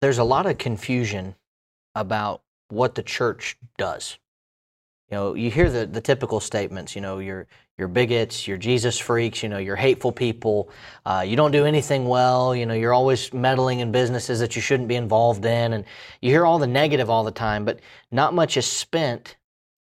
there's 0.00 0.18
a 0.18 0.24
lot 0.24 0.46
of 0.46 0.58
confusion 0.58 1.34
about 1.94 2.42
what 2.68 2.94
the 2.94 3.02
church 3.02 3.56
does. 3.76 4.18
You 5.10 5.16
know, 5.16 5.34
you 5.34 5.50
hear 5.50 5.70
the, 5.70 5.86
the 5.86 6.02
typical 6.02 6.38
statements, 6.38 6.94
you 6.94 7.00
know, 7.00 7.18
you're, 7.18 7.46
you're 7.78 7.88
bigots, 7.88 8.46
you're 8.46 8.58
Jesus 8.58 8.98
freaks, 8.98 9.42
you 9.42 9.48
know, 9.48 9.56
you're 9.56 9.76
hateful 9.76 10.12
people, 10.12 10.68
uh, 11.06 11.24
you 11.26 11.34
don't 11.34 11.50
do 11.50 11.64
anything 11.64 12.04
well, 12.04 12.54
you 12.54 12.66
know, 12.66 12.74
you're 12.74 12.92
always 12.92 13.32
meddling 13.32 13.80
in 13.80 13.90
businesses 13.90 14.38
that 14.40 14.54
you 14.54 14.60
shouldn't 14.60 14.88
be 14.88 14.96
involved 14.96 15.46
in. 15.46 15.72
And 15.72 15.84
you 16.20 16.30
hear 16.30 16.44
all 16.44 16.58
the 16.58 16.66
negative 16.66 17.08
all 17.08 17.24
the 17.24 17.30
time, 17.30 17.64
but 17.64 17.80
not 18.10 18.34
much 18.34 18.58
is 18.58 18.66
spent 18.66 19.36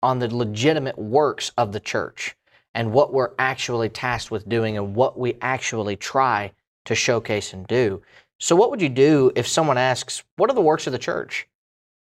on 0.03 0.19
the 0.19 0.35
legitimate 0.35 0.99
works 0.99 1.53
of 1.57 1.73
the 1.73 1.81
church 1.81 2.37
and 2.75 2.93
what 2.93 3.15
we're 3.15 3.33
actually 3.39 3.89
tasked 3.89 4.31
with 4.31 4.47
doing 4.47 4.77
and 4.77 4.95
what 4.95 5.19
we 5.19 5.39
actually 5.41 5.97
try 5.97 6.53
to 6.85 6.95
showcase 6.95 7.55
and 7.55 7.67
do. 7.67 8.03
So, 8.45 8.55
what 8.57 8.71
would 8.71 8.83
you 8.83 8.91
do 8.91 9.33
if 9.35 9.49
someone 9.49 9.79
asks, 9.79 10.23
What 10.37 10.51
are 10.51 10.53
the 10.53 10.61
works 10.61 10.87
of 10.87 10.93
the 10.93 10.99
church? 10.99 11.49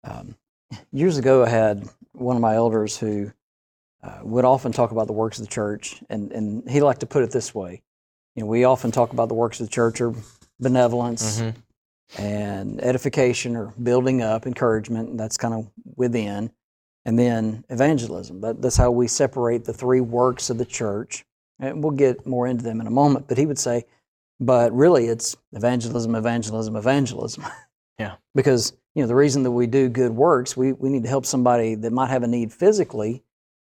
Um, 0.03 0.35
years 0.91 1.19
ago, 1.19 1.45
I 1.45 1.49
had 1.49 1.89
one 2.15 2.35
of 2.35 2.43
my 2.43 2.57
elders 2.57 2.99
who 2.99 3.31
uh, 4.03 4.19
would 4.25 4.45
often 4.45 4.73
talk 4.73 4.91
about 4.91 5.07
the 5.07 5.13
works 5.13 5.39
of 5.39 5.45
the 5.45 5.53
church, 5.53 6.03
and, 6.11 6.33
and 6.33 6.69
he 6.69 6.81
liked 6.81 6.99
to 6.99 7.07
put 7.07 7.23
it 7.23 7.31
this 7.31 7.55
way. 7.55 7.81
You 8.35 8.43
know, 8.43 8.49
we 8.49 8.65
often 8.65 8.91
talk 8.91 9.13
about 9.13 9.29
the 9.29 9.37
works 9.37 9.61
of 9.61 9.69
the 9.69 9.73
church 9.73 10.01
are 10.01 10.15
benevolence 10.59 11.41
mm-hmm. 11.41 12.21
and 12.21 12.81
edification 12.83 13.55
or 13.55 13.73
building 13.81 14.21
up, 14.21 14.49
encouragement, 14.49 15.11
and 15.11 15.21
that's 15.21 15.37
kind 15.37 15.55
of 15.55 15.71
within. 15.95 16.51
And 17.05 17.17
then 17.17 17.65
evangelism. 17.69 18.41
That, 18.41 18.61
that's 18.61 18.77
how 18.77 18.91
we 18.91 19.07
separate 19.07 19.65
the 19.65 19.73
three 19.73 20.01
works 20.01 20.51
of 20.51 20.59
the 20.59 20.65
church. 20.65 21.25
And 21.61 21.85
we'll 21.85 21.93
get 21.93 22.27
more 22.27 22.49
into 22.49 22.65
them 22.65 22.81
in 22.81 22.89
a 22.89 22.91
moment. 22.91 23.29
But 23.29 23.39
he 23.39 23.47
would 23.47 23.61
say, 23.61 23.85
but 24.41 24.73
really 24.73 25.07
it's 25.07 25.37
evangelism, 25.53 26.15
evangelism, 26.15 26.77
evangelism. 26.77 27.45
Yeah. 27.99 28.17
because 28.35 28.75
you 28.97 29.03
know, 29.03 29.09
the 29.09 29.15
reason 29.15 29.43
that 29.43 29.51
we 29.51 29.67
do 29.67 29.91
good 29.91 30.13
works, 30.13 30.57
we, 30.57 30.73
we 30.73 30.89
need 30.89 31.03
to 31.03 31.09
help 31.09 31.27
somebody 31.27 31.75
that 31.75 31.93
might 31.93 32.09
have 32.09 32.23
a 32.23 32.27
need 32.27 32.51
physically. 32.51 33.23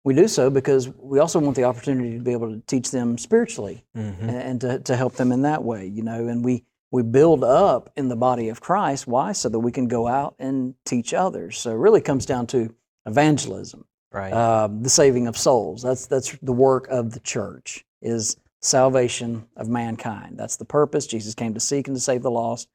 We 0.06 0.14
do 0.14 0.28
so 0.28 0.50
because 0.50 0.88
we 0.88 1.20
also 1.20 1.38
want 1.40 1.58
the 1.58 1.66
opportunity 1.66 2.18
to 2.18 2.24
be 2.24 2.32
able 2.32 2.54
to 2.54 2.62
teach 2.66 2.92
them 2.92 3.18
spiritually 3.18 3.84
mm-hmm. 3.96 4.30
and, 4.30 4.38
and 4.38 4.62
to, 4.62 4.80
to 4.80 4.96
help 4.96 5.16
them 5.16 5.34
in 5.34 5.42
that 5.42 5.66
way, 5.66 5.86
you 5.86 6.02
know, 6.02 6.30
and 6.30 6.46
we, 6.46 6.64
we 6.92 7.04
build 7.04 7.44
up 7.44 7.92
in 7.98 8.08
the 8.08 8.16
body 8.16 8.48
of 8.48 8.62
Christ. 8.62 9.06
Why? 9.06 9.34
So 9.34 9.50
that 9.50 9.60
we 9.60 9.72
can 9.72 9.90
go 9.90 10.08
out 10.08 10.36
and 10.40 10.76
teach 10.86 11.14
others. 11.14 11.58
So 11.58 11.72
it 11.72 11.78
really 11.78 12.00
comes 12.00 12.26
down 12.26 12.48
to 12.48 12.74
evangelism, 13.06 13.84
right? 14.14 14.32
Uh, 14.32 14.70
the 14.80 14.90
saving 14.90 15.28
of 15.28 15.38
souls. 15.38 15.82
That's 15.82 16.06
that's 16.06 16.38
the 16.42 16.54
work 16.54 16.88
of 16.88 17.12
the 17.12 17.20
church 17.20 17.86
is 18.02 18.38
salvation 18.62 19.48
of 19.56 19.68
mankind. 19.68 20.38
That's 20.38 20.58
the 20.58 20.66
purpose. 20.66 21.08
Jesus 21.08 21.36
came 21.36 21.54
to 21.54 21.60
seek 21.60 21.88
and 21.88 21.96
to 21.96 22.02
save 22.02 22.24
the 22.24 22.32
lost. 22.32 22.70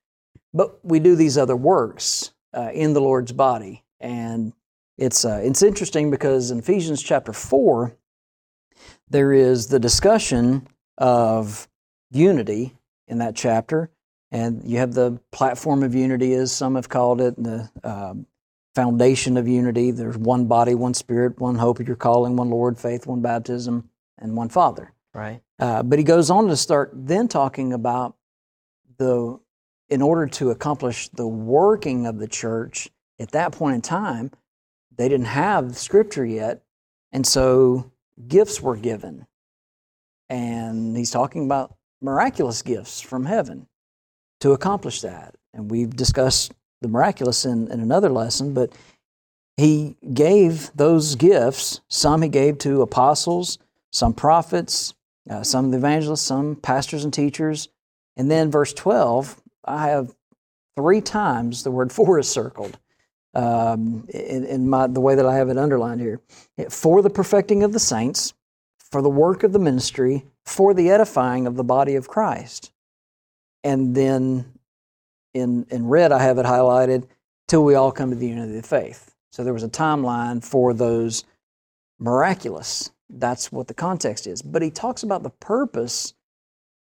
But 0.55 0.85
we 0.85 1.01
do 1.01 1.17
these 1.17 1.39
other 1.39 1.57
works 1.57 2.33
uh, 2.55 2.71
in 2.73 2.93
the 2.93 3.01
Lord's 3.01 3.33
body. 3.33 3.85
And 4.01 4.53
it's, 4.99 5.25
uh, 5.25 5.41
it's 5.43 5.63
interesting 5.63 6.11
because 6.11 6.51
in 6.51 6.59
Ephesians 6.59 7.03
chapter 7.03 7.33
4, 7.33 7.97
there 9.09 9.33
is 9.33 9.69
the 9.69 9.79
discussion 9.79 10.67
of 10.99 11.69
unity 12.11 12.77
in 13.09 13.19
that 13.19 13.35
chapter. 13.35 13.91
And 14.31 14.63
you 14.65 14.79
have 14.79 14.95
the 14.95 15.21
platform 15.31 15.83
of 15.83 15.95
unity, 15.95 16.33
as 16.35 16.53
some 16.53 16.75
have 16.77 16.89
called 16.89 17.21
it, 17.21 17.37
and 17.37 17.45
the 17.45 17.71
uh, 17.85 18.15
foundation 18.75 19.37
of 19.37 19.47
unity. 19.47 19.91
There's 19.91 20.17
one 20.17 20.47
body, 20.47 20.75
one 20.75 20.95
spirit, 20.95 21.39
one 21.39 21.57
hope 21.57 21.81
of 21.81 21.87
your 21.87 21.97
calling, 21.97 22.37
one 22.37 22.49
Lord, 22.49 22.79
faith, 22.79 23.07
one 23.07 23.21
baptism, 23.21 23.91
and 24.19 24.35
one 24.35 24.49
Father. 24.49 24.93
Right. 25.15 25.43
Uh, 25.63 25.81
but 25.81 25.97
he 25.97 26.05
goes 26.05 26.29
on 26.29 26.49
to 26.49 26.57
start 26.57 26.91
then 26.93 27.29
talking 27.29 27.73
about 27.73 28.17
the 28.99 29.39
in 29.91 30.03
order 30.03 30.27
to 30.27 30.51
accomplish 30.51 31.09
the 31.11 31.29
working 31.29 32.05
of 32.05 32.19
the 32.19 32.27
church 32.27 32.91
at 33.21 33.31
that 33.31 33.53
point 33.53 33.77
in 33.77 33.81
time, 33.81 34.33
they 34.97 35.09
didn't 35.09 35.27
have 35.27 35.77
scripture 35.77 36.27
yet. 36.27 36.65
And 37.13 37.25
so 37.25 37.93
gifts 38.27 38.61
were 38.61 38.75
given. 38.75 39.25
And 40.29 40.97
he's 40.97 41.13
talking 41.13 41.45
about 41.45 41.77
miraculous 42.01 42.63
gifts 42.63 43.01
from 43.01 43.27
heaven 43.27 43.69
to 44.41 44.51
accomplish 44.55 45.03
that. 45.03 45.37
And 45.55 45.71
we've 45.71 45.95
discussed 45.95 46.55
the 46.81 46.89
miraculous 46.89 47.45
in, 47.45 47.71
in 47.71 47.79
another 47.79 48.09
lesson, 48.09 48.53
but 48.53 48.73
he 49.57 49.95
gave 50.13 50.73
those 50.75 51.15
gifts. 51.15 51.83
Some 51.87 52.23
he 52.23 52.29
gave 52.29 52.59
to 52.59 52.83
apostles, 52.83 53.61
some 53.93 54.13
prophets, 54.13 54.95
uh, 55.31 55.43
some 55.43 55.71
the 55.71 55.79
evangelists, 55.79 56.23
some 56.23 56.57
pastors 56.57 57.05
and 57.05 57.13
teachers. 57.13 57.69
And 58.17 58.31
then 58.31 58.51
verse 58.51 58.73
12 58.73 59.41
I 59.65 59.89
have 59.89 60.15
three 60.77 61.01
times 61.01 61.63
the 61.63 61.71
word 61.71 61.93
for 61.93 62.19
is 62.19 62.29
circled 62.29 62.79
um, 63.35 64.07
in, 64.09 64.45
in 64.45 64.69
my, 64.69 64.87
the 64.87 65.01
way 65.01 65.15
that 65.15 65.27
I 65.27 65.37
have 65.37 65.49
it 65.49 65.59
underlined 65.59 66.01
here. 66.01 66.21
For 66.69 67.03
the 67.03 67.11
perfecting 67.11 67.63
of 67.63 67.73
the 67.73 67.79
saints, 67.79 68.35
for 68.91 69.03
the 69.03 69.11
work 69.11 69.43
of 69.43 69.53
the 69.53 69.59
ministry, 69.59 70.27
for 70.45 70.75
the 70.75 70.91
edifying 70.91 71.47
of 71.47 71.57
the 71.57 71.65
body 71.65 71.95
of 71.95 72.09
Christ. 72.09 72.73
And 73.65 73.95
then 73.95 74.53
in, 75.35 75.67
in 75.71 75.87
red, 75.87 76.13
I 76.13 76.23
have 76.23 76.39
it 76.39 76.47
highlighted 76.47 77.07
till 77.49 77.65
we 77.65 77.75
all 77.75 77.93
come 77.93 78.11
to 78.11 78.17
the 78.17 78.29
unity 78.29 78.57
of 78.57 78.63
the 78.63 78.69
faith. 78.69 79.15
So 79.31 79.45
there 79.45 79.55
was 79.55 79.63
a 79.63 79.69
timeline 79.69 80.45
for 80.45 80.75
those 80.75 81.25
miraculous. 81.99 82.91
That's 83.13 83.53
what 83.53 83.69
the 83.69 83.75
context 83.75 84.27
is. 84.27 84.43
But 84.43 84.63
he 84.63 84.71
talks 84.71 85.03
about 85.03 85.23
the 85.23 85.31
purpose 85.31 86.15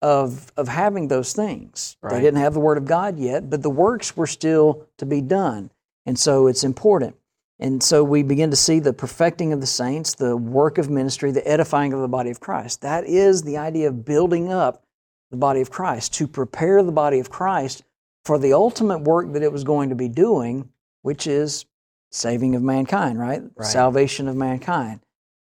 of, 0.03 0.53
of 0.57 0.69
having 0.69 1.09
those 1.09 1.33
things. 1.33 1.97
Right. 2.01 2.15
They 2.15 2.21
didn't 2.21 2.41
have 2.41 2.55
the 2.55 2.61
Word 2.61 2.79
of 2.79 2.85
God 2.85 3.19
yet, 3.19 3.51
but 3.51 3.63
the 3.63 3.71
works 3.71 4.17
were 4.17 4.27
still 4.27 4.87
to 4.99 5.07
be 5.07 5.21
done. 5.21 5.71
And 6.05 6.19
so 6.19 6.47
it's 6.47 6.65
important. 6.65 7.17
And 7.59 7.83
so 7.83 8.05
we 8.05 8.23
begin 8.23 8.51
to 8.51 8.57
see 8.57 8.81
the 8.81 8.93
perfecting 8.93 9.53
of 9.53 9.61
the 9.61 9.67
saints, 9.67 10.15
the 10.15 10.37
work 10.37 10.79
of 10.79 10.91
ministry, 10.91 11.31
the 11.31 11.47
edifying 11.49 11.93
of 11.93 12.01
the 12.01 12.09
body 12.09 12.31
of 12.31 12.41
Christ. 12.41 12.83
That 12.83 13.05
is 13.05 13.43
the 13.43 13.57
idea 13.57 13.89
of 13.89 14.05
building 14.05 14.53
up 14.53 14.85
the 15.31 15.37
body 15.37 15.61
of 15.61 15.71
Christ, 15.71 16.15
to 16.15 16.29
prepare 16.29 16.83
the 16.83 16.93
body 16.93 17.19
of 17.19 17.31
Christ 17.31 17.83
for 18.25 18.39
the 18.39 18.53
ultimate 18.53 19.01
work 19.01 19.33
that 19.33 19.43
it 19.43 19.51
was 19.51 19.65
going 19.65 19.89
to 19.89 19.95
be 19.95 20.09
doing, 20.09 20.69
which 21.03 21.27
is 21.27 21.65
saving 22.13 22.55
of 22.55 22.63
mankind, 22.63 23.19
right? 23.19 23.43
right. 23.57 23.67
Salvation 23.67 24.29
of 24.29 24.37
mankind. 24.37 25.01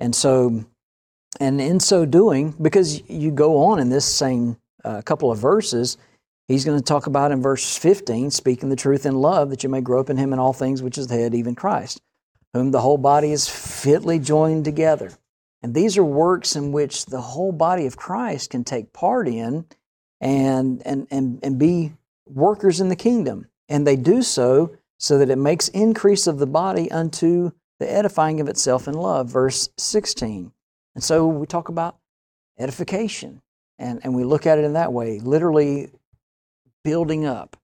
And 0.03 0.17
so 0.17 0.65
and 1.39 1.61
in 1.61 1.79
so 1.79 2.05
doing, 2.05 2.55
because 2.61 3.09
you 3.09 3.31
go 3.31 3.57
on 3.65 3.79
in 3.79 3.89
this 3.89 4.05
same 4.05 4.57
uh, 4.85 5.01
couple 5.03 5.31
of 5.31 5.39
verses, 5.39 5.97
he's 6.49 6.65
going 6.65 6.77
to 6.77 6.85
talk 6.85 7.07
about 7.07 7.31
in 7.31 7.41
verse 7.41 7.79
15, 7.79 8.33
speaking 8.33 8.69
the 8.69 8.77
truth 8.77 9.07
in 9.07 9.15
love, 9.15 9.49
that 9.51 9.63
you 9.63 9.69
may 9.69 9.81
grow 9.81 10.01
up 10.01 10.11
in 10.11 10.17
him 10.17 10.33
in 10.33 10.41
all 10.41 10.53
things, 10.53 10.83
which 10.83 10.99
is 10.99 11.07
the 11.07 11.15
head, 11.15 11.35
even 11.35 11.55
Christ, 11.55 12.03
whom 12.53 12.73
the 12.73 12.81
whole 12.81 12.99
body 12.99 13.31
is 13.31 13.49
fitly 13.49 14.19
joined 14.19 14.65
together. 14.65 15.13
And 15.63 15.73
these 15.73 15.97
are 15.97 16.05
works 16.05 16.57
in 16.57 16.73
which 16.73 17.07
the 17.07 17.21
whole 17.21 17.53
body 17.53 17.87
of 17.87 17.97
Christ 17.97 18.51
can 18.51 18.65
take 18.65 18.93
part 18.93 19.29
in 19.29 19.67
and, 20.21 20.83
and, 20.85 21.07
and, 21.13 21.39
and 21.45 21.59
be 21.61 21.93
workers 22.27 22.81
in 22.81 22.89
the 22.89 22.97
kingdom. 22.97 23.47
And 23.69 23.87
they 23.87 23.97
do 23.97 24.23
so 24.23 24.77
so 24.99 25.17
that 25.19 25.31
it 25.31 25.39
makes 25.39 25.69
increase 25.69 26.27
of 26.27 26.39
the 26.39 26.47
body 26.47 26.91
unto 26.91 27.53
the 27.83 27.93
edifying 27.93 28.41
of 28.41 28.49
itself 28.49 28.87
in 28.87 28.95
love. 28.95 29.29
Verse 29.29 29.69
16. 29.77 30.53
And 30.95 31.03
so 31.03 31.27
we 31.27 31.47
talk 31.47 31.69
about 31.69 31.97
edification, 32.59 33.43
and, 33.79 34.01
and 34.05 34.15
we 34.15 34.23
look 34.25 34.47
at 34.47 34.59
it 34.59 34.65
in 34.65 34.75
that 34.75 34.93
way, 34.93 35.19
literally 35.19 35.91
building 36.85 37.27
up 37.27 37.57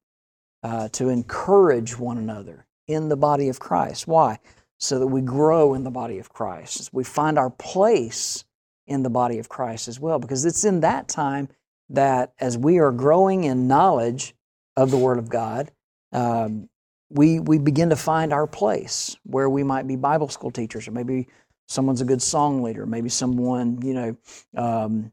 uh, 0.64 0.88
to 0.88 1.08
encourage 1.08 1.96
one 1.96 2.18
another 2.18 2.66
in 2.88 3.08
the 3.08 3.16
body 3.16 3.48
of 3.48 3.60
Christ. 3.60 4.08
Why? 4.08 4.40
So 4.78 4.98
that 4.98 5.06
we 5.06 5.20
grow 5.20 5.74
in 5.74 5.84
the 5.84 5.90
body 5.90 6.18
of 6.18 6.30
Christ. 6.30 6.90
We 6.92 7.04
find 7.04 7.38
our 7.38 7.50
place 7.50 8.44
in 8.88 9.04
the 9.04 9.10
body 9.10 9.38
of 9.38 9.48
Christ 9.48 9.86
as 9.86 10.00
well, 10.00 10.18
because 10.18 10.44
it's 10.44 10.64
in 10.64 10.80
that 10.80 11.06
time 11.06 11.48
that 11.90 12.32
as 12.40 12.58
we 12.58 12.78
are 12.78 12.90
growing 12.90 13.44
in 13.44 13.68
knowledge 13.68 14.34
of 14.76 14.90
the 14.90 14.96
Word 14.96 15.18
of 15.18 15.28
God, 15.28 15.70
um, 16.12 16.68
we, 17.10 17.40
we 17.40 17.58
begin 17.58 17.90
to 17.90 17.96
find 17.96 18.32
our 18.32 18.46
place 18.46 19.16
where 19.24 19.48
we 19.48 19.62
might 19.62 19.86
be 19.86 19.96
Bible 19.96 20.28
school 20.28 20.50
teachers 20.50 20.88
or 20.88 20.92
maybe 20.92 21.28
someone's 21.66 22.00
a 22.00 22.04
good 22.04 22.22
song 22.22 22.62
leader. 22.62 22.86
Maybe 22.86 23.08
someone, 23.08 23.80
you 23.82 23.94
know, 23.94 24.16
um, 24.56 25.12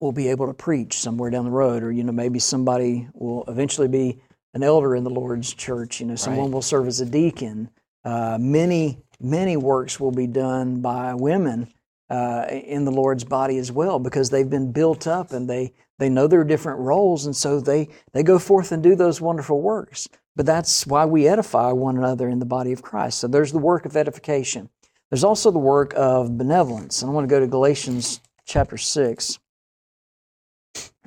will 0.00 0.12
be 0.12 0.28
able 0.28 0.46
to 0.46 0.54
preach 0.54 0.98
somewhere 0.98 1.30
down 1.30 1.44
the 1.46 1.50
road, 1.50 1.82
or 1.82 1.90
you 1.90 2.04
know, 2.04 2.12
maybe 2.12 2.38
somebody 2.38 3.08
will 3.14 3.44
eventually 3.48 3.88
be 3.88 4.20
an 4.52 4.62
elder 4.62 4.94
in 4.94 5.04
the 5.04 5.10
Lord's 5.10 5.54
church. 5.54 6.00
You 6.00 6.06
know, 6.06 6.16
someone 6.16 6.46
right. 6.46 6.52
will 6.52 6.62
serve 6.62 6.86
as 6.86 7.00
a 7.00 7.06
deacon. 7.06 7.70
Uh, 8.04 8.36
many, 8.38 8.98
many 9.20 9.56
works 9.56 9.98
will 9.98 10.12
be 10.12 10.26
done 10.26 10.82
by 10.82 11.14
women 11.14 11.68
uh, 12.10 12.46
in 12.50 12.84
the 12.84 12.92
Lord's 12.92 13.24
body 13.24 13.58
as 13.58 13.72
well 13.72 13.98
because 13.98 14.30
they've 14.30 14.48
been 14.48 14.70
built 14.70 15.06
up 15.06 15.32
and 15.32 15.48
they 15.48 15.72
they 15.98 16.08
know 16.08 16.26
their 16.26 16.44
different 16.44 16.80
roles, 16.80 17.24
and 17.24 17.34
so 17.34 17.60
they, 17.60 17.88
they 18.12 18.22
go 18.22 18.38
forth 18.38 18.70
and 18.72 18.82
do 18.82 18.94
those 18.94 19.20
wonderful 19.20 19.60
works. 19.60 20.08
But 20.34 20.44
that's 20.44 20.86
why 20.86 21.06
we 21.06 21.26
edify 21.26 21.72
one 21.72 21.96
another 21.96 22.28
in 22.28 22.38
the 22.38 22.44
body 22.44 22.72
of 22.72 22.82
Christ. 22.82 23.18
So 23.18 23.28
there's 23.28 23.52
the 23.52 23.58
work 23.58 23.86
of 23.86 23.96
edification. 23.96 24.68
There's 25.10 25.24
also 25.24 25.50
the 25.50 25.58
work 25.58 25.94
of 25.96 26.36
benevolence. 26.36 27.00
And 27.00 27.10
I 27.10 27.14
want 27.14 27.26
to 27.26 27.34
go 27.34 27.40
to 27.40 27.46
Galatians 27.46 28.20
chapter 28.44 28.76
6. 28.76 29.38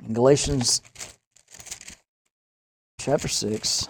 In 0.04 0.12
Galatians 0.12 0.82
chapter 2.98 3.28
6. 3.28 3.88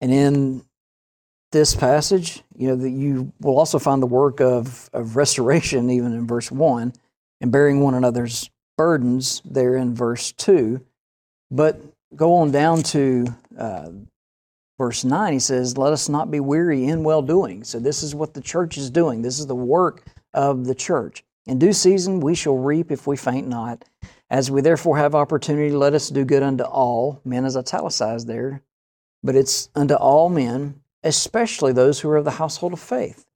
And 0.00 0.12
in 0.12 0.64
this 1.52 1.74
passage, 1.74 2.42
you 2.56 2.68
know, 2.68 2.76
that 2.76 2.90
you 2.90 3.32
will 3.40 3.58
also 3.58 3.78
find 3.78 4.00
the 4.00 4.06
work 4.06 4.40
of, 4.40 4.88
of 4.92 5.16
restoration, 5.16 5.90
even 5.90 6.12
in 6.12 6.26
verse 6.26 6.50
1 6.50 6.92
and 7.40 7.52
bearing 7.52 7.80
one 7.80 7.94
another's 7.94 8.50
burdens 8.76 9.42
there 9.44 9.76
in 9.76 9.94
verse 9.94 10.32
2. 10.32 10.80
But 11.50 11.80
go 12.14 12.34
on 12.34 12.50
down 12.50 12.82
to 12.84 13.26
uh, 13.58 13.90
verse 14.78 15.04
9, 15.04 15.32
he 15.32 15.38
says, 15.38 15.76
Let 15.76 15.92
us 15.92 16.08
not 16.08 16.30
be 16.30 16.40
weary 16.40 16.86
in 16.86 17.04
well 17.04 17.22
doing. 17.22 17.64
So, 17.64 17.78
this 17.78 18.02
is 18.02 18.14
what 18.14 18.34
the 18.34 18.40
church 18.40 18.78
is 18.78 18.90
doing. 18.90 19.22
This 19.22 19.38
is 19.38 19.46
the 19.46 19.54
work 19.54 20.04
of 20.32 20.64
the 20.64 20.74
church. 20.74 21.24
In 21.46 21.58
due 21.58 21.72
season 21.72 22.20
we 22.20 22.34
shall 22.34 22.56
reap 22.56 22.90
if 22.92 23.06
we 23.06 23.16
faint 23.16 23.48
not. 23.48 23.84
As 24.30 24.50
we 24.50 24.60
therefore 24.60 24.96
have 24.98 25.14
opportunity, 25.14 25.72
let 25.72 25.94
us 25.94 26.08
do 26.08 26.24
good 26.24 26.42
unto 26.42 26.62
all. 26.62 27.20
Men 27.24 27.44
is 27.44 27.56
italicized 27.56 28.28
there, 28.28 28.62
but 29.24 29.34
it's 29.34 29.68
unto 29.74 29.94
all 29.94 30.28
men, 30.28 30.80
especially 31.02 31.72
those 31.72 32.00
who 32.00 32.10
are 32.10 32.18
of 32.18 32.24
the 32.24 32.30
household 32.30 32.72
of 32.72 32.80
faith. 32.80 33.26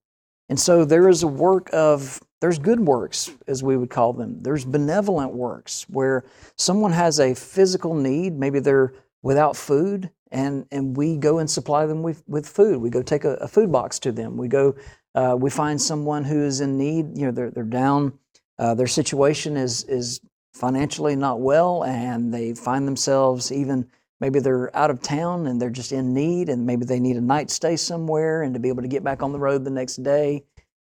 And 0.48 0.60
so 0.60 0.84
there 0.84 1.08
is 1.08 1.22
a 1.22 1.28
work 1.28 1.68
of, 1.72 2.20
there's 2.44 2.58
good 2.58 2.80
works, 2.80 3.30
as 3.46 3.62
we 3.62 3.74
would 3.74 3.88
call 3.88 4.12
them. 4.12 4.36
There's 4.42 4.66
benevolent 4.66 5.32
works 5.32 5.86
where 5.88 6.24
someone 6.56 6.92
has 6.92 7.18
a 7.18 7.32
physical 7.34 7.94
need, 7.94 8.38
maybe 8.38 8.60
they're 8.60 8.92
without 9.22 9.56
food, 9.56 10.10
and, 10.30 10.66
and 10.70 10.94
we 10.94 11.16
go 11.16 11.38
and 11.38 11.50
supply 11.50 11.86
them 11.86 12.02
with, 12.02 12.22
with 12.28 12.46
food. 12.46 12.82
We 12.82 12.90
go 12.90 13.00
take 13.00 13.24
a, 13.24 13.36
a 13.36 13.48
food 13.48 13.72
box 13.72 13.98
to 14.00 14.12
them. 14.12 14.36
We 14.36 14.48
go, 14.48 14.76
uh, 15.14 15.38
we 15.40 15.48
find 15.48 15.80
someone 15.80 16.22
who 16.22 16.44
is 16.44 16.60
in 16.60 16.76
need, 16.76 17.16
you 17.16 17.24
know, 17.24 17.32
they're, 17.32 17.50
they're 17.50 17.64
down, 17.64 18.18
uh, 18.58 18.74
their 18.74 18.88
situation 18.88 19.56
is, 19.56 19.84
is 19.84 20.20
financially 20.52 21.16
not 21.16 21.40
well, 21.40 21.82
and 21.84 22.34
they 22.34 22.52
find 22.52 22.86
themselves 22.86 23.50
even 23.52 23.88
maybe 24.20 24.38
they're 24.38 24.74
out 24.76 24.90
of 24.90 25.00
town 25.00 25.46
and 25.46 25.62
they're 25.62 25.70
just 25.70 25.92
in 25.92 26.12
need 26.12 26.50
and 26.50 26.66
maybe 26.66 26.84
they 26.84 27.00
need 27.00 27.16
a 27.16 27.22
night 27.22 27.50
stay 27.50 27.74
somewhere 27.74 28.42
and 28.42 28.52
to 28.52 28.60
be 28.60 28.68
able 28.68 28.82
to 28.82 28.88
get 28.88 29.02
back 29.02 29.22
on 29.22 29.32
the 29.32 29.38
road 29.38 29.64
the 29.64 29.70
next 29.70 30.02
day 30.02 30.44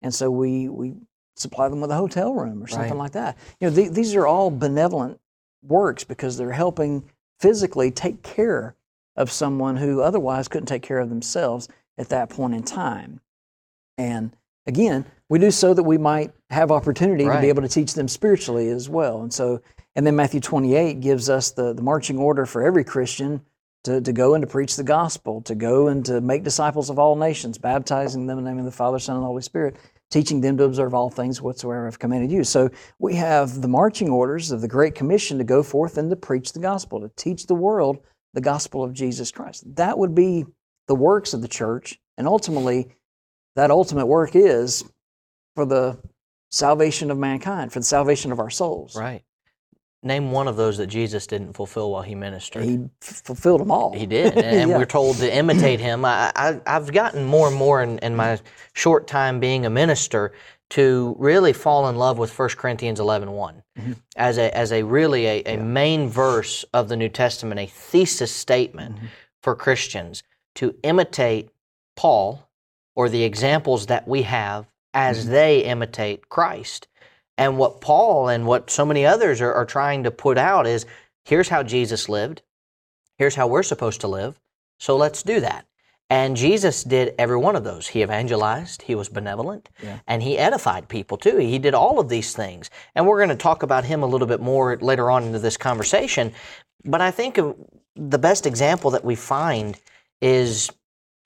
and 0.02 0.14
so 0.14 0.30
we 0.30 0.68
we 0.68 0.94
supply 1.36 1.68
them 1.68 1.80
with 1.80 1.90
a 1.90 1.96
hotel 1.96 2.34
room 2.34 2.62
or 2.62 2.66
something 2.66 2.90
Right. 2.90 2.98
like 2.98 3.12
that. 3.12 3.36
You 3.60 3.68
know 3.70 3.74
th- 3.76 3.92
these 3.92 4.14
are 4.14 4.26
all 4.26 4.50
benevolent 4.50 5.20
works 5.62 6.04
because 6.04 6.36
they're 6.36 6.52
helping 6.52 7.04
physically 7.38 7.90
take 7.90 8.22
care 8.22 8.74
of 9.16 9.30
someone 9.30 9.76
who 9.76 10.00
otherwise 10.00 10.48
couldn't 10.48 10.66
take 10.66 10.82
care 10.82 10.98
of 10.98 11.08
themselves 11.08 11.68
at 11.98 12.08
that 12.10 12.30
point 12.30 12.54
in 12.54 12.62
time. 12.62 13.20
And 13.98 14.36
again 14.66 15.06
we 15.28 15.38
do 15.38 15.50
so 15.50 15.72
that 15.74 15.84
we 15.84 15.96
might 15.96 16.32
have 16.50 16.72
opportunity 16.72 17.24
to 17.24 17.40
be 17.40 17.48
able 17.48 17.62
to 17.62 17.68
teach 17.68 17.94
them 17.94 18.08
spiritually 18.08 18.68
as 18.68 18.88
well. 18.88 19.22
And 19.22 19.32
so 19.32 19.60
and 19.96 20.06
then 20.06 20.16
Matthew 20.16 20.40
28 20.40 21.00
gives 21.00 21.28
us 21.30 21.50
the, 21.50 21.72
the 21.72 21.82
marching 21.82 22.18
order 22.18 22.46
for 22.46 22.62
every 22.62 22.84
Christian 22.84 23.40
to, 23.84 24.00
to 24.00 24.12
go 24.12 24.34
and 24.34 24.42
to 24.42 24.46
preach 24.46 24.76
the 24.76 24.84
gospel, 24.84 25.40
to 25.42 25.54
go 25.54 25.88
and 25.88 26.04
to 26.04 26.20
make 26.20 26.42
disciples 26.42 26.90
of 26.90 26.98
all 26.98 27.16
nations, 27.16 27.58
baptizing 27.58 28.26
them 28.26 28.38
in 28.38 28.44
the 28.44 28.50
name 28.50 28.58
of 28.58 28.64
the 28.66 28.70
Father, 28.70 28.98
Son, 28.98 29.16
and 29.16 29.24
Holy 29.24 29.42
Spirit, 29.42 29.76
teaching 30.10 30.40
them 30.40 30.56
to 30.56 30.64
observe 30.64 30.92
all 30.92 31.08
things 31.08 31.40
whatsoever 31.40 31.86
I've 31.86 31.98
commanded 31.98 32.32
you. 32.32 32.44
So 32.44 32.70
we 32.98 33.14
have 33.14 33.62
the 33.62 33.68
marching 33.68 34.10
orders 34.10 34.50
of 34.50 34.60
the 34.60 34.68
Great 34.68 34.94
Commission 34.94 35.38
to 35.38 35.44
go 35.44 35.62
forth 35.62 35.98
and 35.98 36.10
to 36.10 36.16
preach 36.16 36.52
the 36.52 36.60
gospel, 36.60 37.00
to 37.00 37.10
teach 37.16 37.46
the 37.46 37.54
world 37.54 37.98
the 38.34 38.40
gospel 38.40 38.82
of 38.82 38.92
Jesus 38.92 39.30
Christ. 39.30 39.64
That 39.76 39.98
would 39.98 40.14
be 40.14 40.44
the 40.88 40.94
works 40.94 41.34
of 41.34 41.42
the 41.42 41.48
church. 41.48 42.00
And 42.18 42.26
ultimately, 42.26 42.88
that 43.56 43.70
ultimate 43.70 44.06
work 44.06 44.34
is 44.34 44.84
for 45.54 45.64
the 45.64 45.98
salvation 46.50 47.10
of 47.10 47.18
mankind, 47.18 47.72
for 47.72 47.78
the 47.78 47.84
salvation 47.84 48.32
of 48.32 48.40
our 48.40 48.50
souls. 48.50 48.96
Right. 48.96 49.22
Name 50.02 50.30
one 50.32 50.48
of 50.48 50.56
those 50.56 50.78
that 50.78 50.86
Jesus 50.86 51.26
didn't 51.26 51.52
fulfill 51.52 51.90
while 51.90 52.00
he 52.02 52.14
ministered. 52.14 52.64
He 52.64 52.78
f- 53.02 53.20
fulfilled 53.22 53.60
them 53.60 53.70
all. 53.70 53.92
He 53.92 54.06
did, 54.06 54.36
and, 54.38 54.70
Yeah. 54.70 54.78
we're 54.78 54.86
told 54.86 55.16
to 55.18 55.34
imitate 55.34 55.78
him. 55.78 56.06
I, 56.06 56.32
I, 56.34 56.60
I've 56.66 56.90
gotten 56.90 57.24
more 57.24 57.48
and 57.48 57.56
more 57.56 57.82
in, 57.82 57.98
in 57.98 58.16
my 58.16 58.38
short 58.72 59.06
time 59.06 59.40
being 59.40 59.66
a 59.66 59.70
minister 59.70 60.32
to 60.70 61.14
really 61.18 61.52
fall 61.52 61.86
in 61.90 61.96
love 61.96 62.16
with 62.16 62.36
1 62.38 62.48
Corinthians 62.50 62.98
11 62.98 63.30
1 63.30 63.62
Mm-hmm. 63.78 63.92
as 64.16 64.36
a 64.38 64.56
as 64.56 64.72
a 64.72 64.82
really 64.82 65.26
a, 65.26 65.42
a 65.44 65.56
main 65.58 66.08
verse 66.08 66.64
of 66.74 66.88
the 66.88 66.96
New 66.96 67.08
Testament, 67.08 67.60
a 67.60 67.66
thesis 67.66 68.34
statement 68.34 68.96
Mm-hmm. 68.96 69.06
for 69.42 69.54
Christians 69.54 70.22
to 70.56 70.74
imitate 70.82 71.50
Paul 71.96 72.48
or 72.96 73.08
the 73.10 73.22
examples 73.22 73.86
that 73.86 74.08
we 74.08 74.22
have 74.22 74.66
as 74.94 75.24
Mm-hmm. 75.24 75.32
they 75.32 75.60
imitate 75.64 76.28
Christ. 76.30 76.88
And 77.40 77.56
what 77.56 77.80
Paul 77.80 78.28
and 78.28 78.46
what 78.46 78.70
so 78.70 78.84
many 78.84 79.06
others 79.06 79.40
are, 79.40 79.52
are 79.54 79.64
trying 79.64 80.04
to 80.04 80.10
put 80.10 80.36
out 80.36 80.66
is 80.66 80.84
here's 81.24 81.48
how 81.48 81.62
Jesus 81.62 82.06
lived, 82.08 82.42
here's 83.16 83.34
how 83.34 83.46
we're 83.46 83.62
supposed 83.62 84.02
to 84.02 84.08
live, 84.08 84.38
so 84.78 84.94
let's 84.96 85.22
do 85.22 85.40
that. 85.40 85.66
And 86.10 86.36
Jesus 86.36 86.84
did 86.84 87.14
every 87.18 87.38
one 87.38 87.56
of 87.56 87.64
those. 87.64 87.88
He 87.88 88.02
evangelized, 88.02 88.82
he 88.82 88.94
was 88.94 89.08
benevolent, 89.08 89.70
Yeah. 89.82 90.00
and 90.06 90.22
he 90.22 90.36
edified 90.36 90.88
people 90.88 91.16
too. 91.16 91.38
He 91.38 91.58
did 91.58 91.72
all 91.72 91.98
of 91.98 92.10
these 92.10 92.34
things. 92.34 92.68
And 92.94 93.06
we're 93.06 93.18
going 93.18 93.28
to 93.30 93.36
talk 93.36 93.62
about 93.62 93.84
him 93.86 94.02
a 94.02 94.06
little 94.06 94.26
bit 94.26 94.40
more 94.40 94.76
later 94.76 95.10
on 95.10 95.24
into 95.24 95.38
this 95.38 95.56
conversation. 95.56 96.32
But 96.84 97.00
I 97.00 97.10
think 97.10 97.38
the 97.96 98.18
best 98.18 98.44
example 98.44 98.90
that 98.90 99.04
we 99.04 99.14
find 99.14 99.78
is 100.20 100.68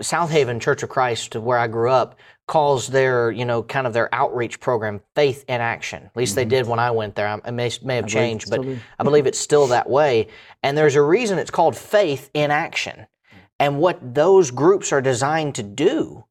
South 0.00 0.30
Haven 0.30 0.60
Church 0.60 0.82
of 0.82 0.88
Christ, 0.88 1.36
where 1.36 1.58
I 1.58 1.68
grew 1.68 1.90
up, 1.90 2.18
calls 2.46 2.88
their, 2.88 3.30
you 3.30 3.44
know, 3.44 3.62
kind 3.62 3.86
of 3.86 3.92
their 3.92 4.12
outreach 4.14 4.60
program 4.60 5.00
Faith 5.14 5.44
in 5.48 5.60
Action. 5.60 6.04
At 6.04 6.16
least 6.16 6.34
they 6.34 6.42
mm-hmm. 6.42 6.50
did 6.50 6.66
when 6.66 6.78
I 6.78 6.90
went 6.90 7.14
there. 7.14 7.28
I- 7.28 7.48
It 7.48 7.52
may, 7.52 7.70
may 7.82 7.96
have 7.96 8.06
believe 8.06 8.08
changed, 8.08 8.50
but. 8.50 8.60
I 8.98 9.04
believe 9.04 9.26
it's 9.26 9.38
still 9.38 9.68
that 9.68 9.88
way. 9.88 10.28
And 10.62 10.76
there's 10.76 10.96
a 10.96 11.02
reason 11.02 11.38
it's 11.38 11.50
called 11.50 11.76
Faith 11.76 12.30
in 12.34 12.50
Action. 12.50 13.00
Mm. 13.00 13.38
And 13.60 13.78
what 13.78 14.14
those 14.14 14.50
groups 14.50 14.92
are 14.92 15.00
designed 15.00 15.54
to 15.54 15.62
do 15.62 16.24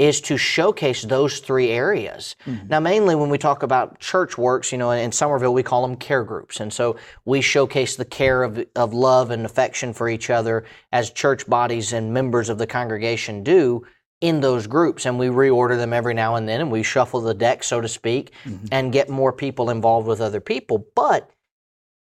is 0.00 0.18
to 0.22 0.38
showcase 0.38 1.02
those 1.02 1.40
three 1.40 1.68
areas. 1.68 2.34
Mm-hmm. 2.46 2.68
Now, 2.68 2.80
mainly 2.80 3.14
when 3.14 3.28
we 3.28 3.36
talk 3.36 3.62
about 3.62 4.00
church 4.00 4.38
works, 4.38 4.72
you 4.72 4.78
know, 4.78 4.90
in 4.92 5.12
Somerville, 5.12 5.52
we 5.52 5.62
call 5.62 5.86
them 5.86 5.94
care 5.94 6.24
groups. 6.24 6.58
And 6.58 6.72
so 6.72 6.96
we 7.26 7.42
showcase 7.42 7.96
the 7.96 8.06
care 8.06 8.42
of, 8.42 8.64
of 8.74 8.94
love 8.94 9.30
and 9.30 9.44
affection 9.44 9.92
for 9.92 10.08
each 10.08 10.30
other 10.30 10.64
as 10.90 11.10
church 11.10 11.46
bodies 11.46 11.92
and 11.92 12.14
members 12.14 12.48
of 12.48 12.56
the 12.56 12.66
congregation 12.66 13.44
do 13.44 13.86
in 14.22 14.40
those 14.40 14.66
groups. 14.66 15.04
And 15.04 15.18
we 15.18 15.26
reorder 15.26 15.76
them 15.76 15.92
every 15.92 16.14
now 16.14 16.36
and 16.36 16.48
then 16.48 16.62
and 16.62 16.70
we 16.70 16.82
shuffle 16.82 17.20
the 17.20 17.34
deck, 17.34 17.62
so 17.62 17.82
to 17.82 17.88
speak, 17.88 18.32
mm-hmm. 18.44 18.68
and 18.72 18.94
get 18.94 19.10
more 19.10 19.34
people 19.34 19.68
involved 19.68 20.08
with 20.08 20.22
other 20.22 20.40
people. 20.40 20.86
But 20.94 21.30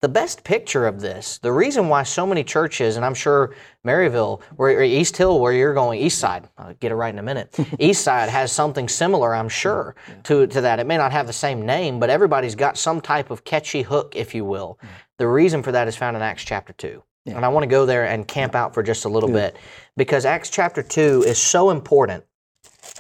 the 0.02 0.08
best 0.08 0.44
picture 0.44 0.86
of 0.86 1.00
this, 1.00 1.38
the 1.38 1.52
reason 1.52 1.88
why 1.88 2.02
so 2.02 2.26
many 2.26 2.42
churches, 2.42 2.96
and 2.96 3.04
I'm 3.04 3.14
sure 3.14 3.54
Maryville, 3.86 4.42
where 4.56 4.78
or 4.78 4.82
East 4.82 5.16
Hill, 5.16 5.40
where 5.40 5.52
you're 5.52 5.74
going, 5.74 6.00
East 6.00 6.18
Side, 6.18 6.48
I'll 6.56 6.72
get 6.74 6.90
it 6.90 6.94
right 6.94 7.12
in 7.12 7.18
a 7.18 7.22
minute. 7.22 7.54
East 7.78 8.02
Side 8.02 8.30
has 8.30 8.50
something 8.50 8.88
similar, 8.88 9.34
I'm 9.34 9.50
sure, 9.50 9.94
to, 10.24 10.46
to 10.46 10.60
that. 10.62 10.78
It 10.78 10.86
may 10.86 10.96
not 10.96 11.12
have 11.12 11.26
the 11.26 11.34
same 11.34 11.66
name, 11.66 12.00
but 12.00 12.08
everybody's 12.08 12.54
got 12.54 12.78
some 12.78 13.02
type 13.02 13.30
of 13.30 13.44
catchy 13.44 13.82
hook, 13.82 14.14
if 14.16 14.34
you 14.34 14.44
will. 14.44 14.78
The 15.18 15.28
reason 15.28 15.62
for 15.62 15.72
that 15.72 15.86
is 15.86 15.96
found 15.96 16.16
in 16.16 16.22
Acts 16.22 16.44
chapter 16.44 16.72
2. 16.72 17.02
And 17.26 17.44
I 17.44 17.48
want 17.48 17.64
to 17.64 17.68
go 17.68 17.84
there 17.84 18.06
and 18.06 18.26
camp 18.26 18.54
out 18.54 18.72
for 18.72 18.82
just 18.82 19.04
a 19.04 19.08
little 19.08 19.28
bit 19.28 19.56
because 19.96 20.24
Acts 20.24 20.48
chapter 20.48 20.82
2 20.82 21.24
is 21.26 21.38
so 21.38 21.68
important. 21.68 22.24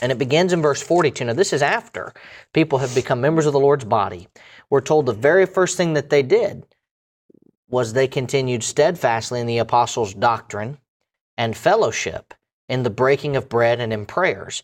And 0.02 0.12
it 0.12 0.18
begins 0.18 0.52
in 0.52 0.60
verse 0.60 0.82
42. 0.82 1.24
Now, 1.24 1.32
this 1.32 1.54
is 1.54 1.62
after 1.62 2.12
people 2.52 2.78
have 2.78 2.94
become 2.94 3.20
members 3.20 3.46
of 3.46 3.54
the 3.54 3.60
Lord's 3.60 3.84
body. 3.84 4.28
We're 4.68 4.82
told 4.82 5.06
the 5.06 5.14
very 5.14 5.46
first 5.46 5.78
thing 5.78 5.94
that 5.94 6.10
they 6.10 6.22
did 6.22 6.66
was 7.70 7.92
they 7.92 8.08
continued 8.08 8.62
steadfastly 8.62 9.40
in 9.40 9.46
the 9.46 9.58
apostles' 9.58 10.14
doctrine 10.14 10.78
and 11.36 11.56
fellowship, 11.56 12.34
in 12.68 12.82
the 12.82 12.90
breaking 12.90 13.36
of 13.36 13.48
bread 13.48 13.80
and 13.80 13.92
in 13.92 14.06
prayers. 14.06 14.62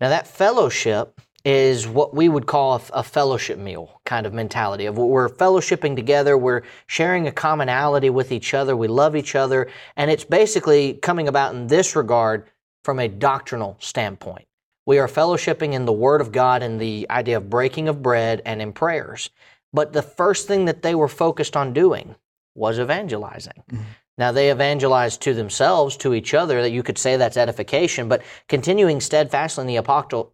Now, 0.00 0.08
that 0.08 0.26
fellowship 0.26 1.20
is 1.44 1.88
what 1.88 2.14
we 2.14 2.28
would 2.28 2.46
call 2.46 2.76
a, 2.76 2.98
a 3.00 3.02
fellowship 3.02 3.58
meal 3.58 4.00
kind 4.04 4.26
of 4.26 4.32
mentality 4.32 4.86
of 4.86 4.96
we're 4.96 5.28
fellowshipping 5.28 5.96
together, 5.96 6.38
we're 6.38 6.62
sharing 6.86 7.26
a 7.26 7.32
commonality 7.32 8.10
with 8.10 8.30
each 8.30 8.54
other, 8.54 8.76
we 8.76 8.88
love 8.88 9.16
each 9.16 9.34
other, 9.34 9.68
and 9.96 10.10
it's 10.10 10.24
basically 10.24 10.94
coming 10.94 11.26
about 11.26 11.54
in 11.54 11.66
this 11.66 11.96
regard 11.96 12.48
from 12.84 12.98
a 12.98 13.08
doctrinal 13.08 13.76
standpoint. 13.80 14.46
We 14.86 14.98
are 14.98 15.08
fellowshipping 15.08 15.72
in 15.72 15.84
the 15.84 15.92
Word 15.92 16.20
of 16.20 16.32
God 16.32 16.62
and 16.62 16.80
the 16.80 17.06
idea 17.10 17.36
of 17.36 17.50
breaking 17.50 17.88
of 17.88 18.02
bread 18.02 18.42
and 18.44 18.60
in 18.60 18.72
prayers. 18.72 19.30
But 19.72 19.92
the 19.92 20.02
first 20.02 20.48
thing 20.48 20.64
that 20.66 20.82
they 20.82 20.94
were 20.94 21.08
focused 21.08 21.56
on 21.56 21.72
doing 21.72 22.16
was 22.54 22.78
evangelizing. 22.78 23.62
Mm-hmm. 23.70 23.82
Now, 24.18 24.30
they 24.30 24.50
evangelized 24.50 25.22
to 25.22 25.34
themselves, 25.34 25.96
to 25.98 26.12
each 26.12 26.34
other, 26.34 26.60
that 26.62 26.70
you 26.70 26.82
could 26.82 26.98
say 26.98 27.16
that's 27.16 27.36
edification, 27.36 28.08
but 28.08 28.22
continuing 28.46 29.00
steadfastly 29.00 29.62
in 29.62 29.66
the 29.66 29.76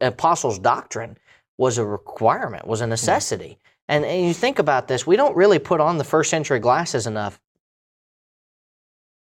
apostles' 0.01 0.59
doctrine 0.59 1.17
was 1.57 1.79
a 1.79 1.85
requirement, 1.85 2.67
was 2.67 2.81
a 2.81 2.87
necessity. 2.87 3.59
And, 3.89 4.05
and 4.05 4.27
you 4.27 4.35
think 4.35 4.59
about 4.59 4.89
this, 4.89 5.07
we 5.07 5.17
don't 5.17 5.37
really 5.37 5.59
put 5.59 5.81
on 5.81 5.97
the 5.97 6.05
first 6.05 6.29
century 6.29 6.59
glasses 6.59 7.07
enough. 7.07 7.41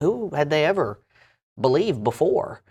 Who 0.01 0.29
had 0.35 0.49
they 0.49 0.65
ever 0.65 0.99
believed 1.59 2.03
before 2.03 2.61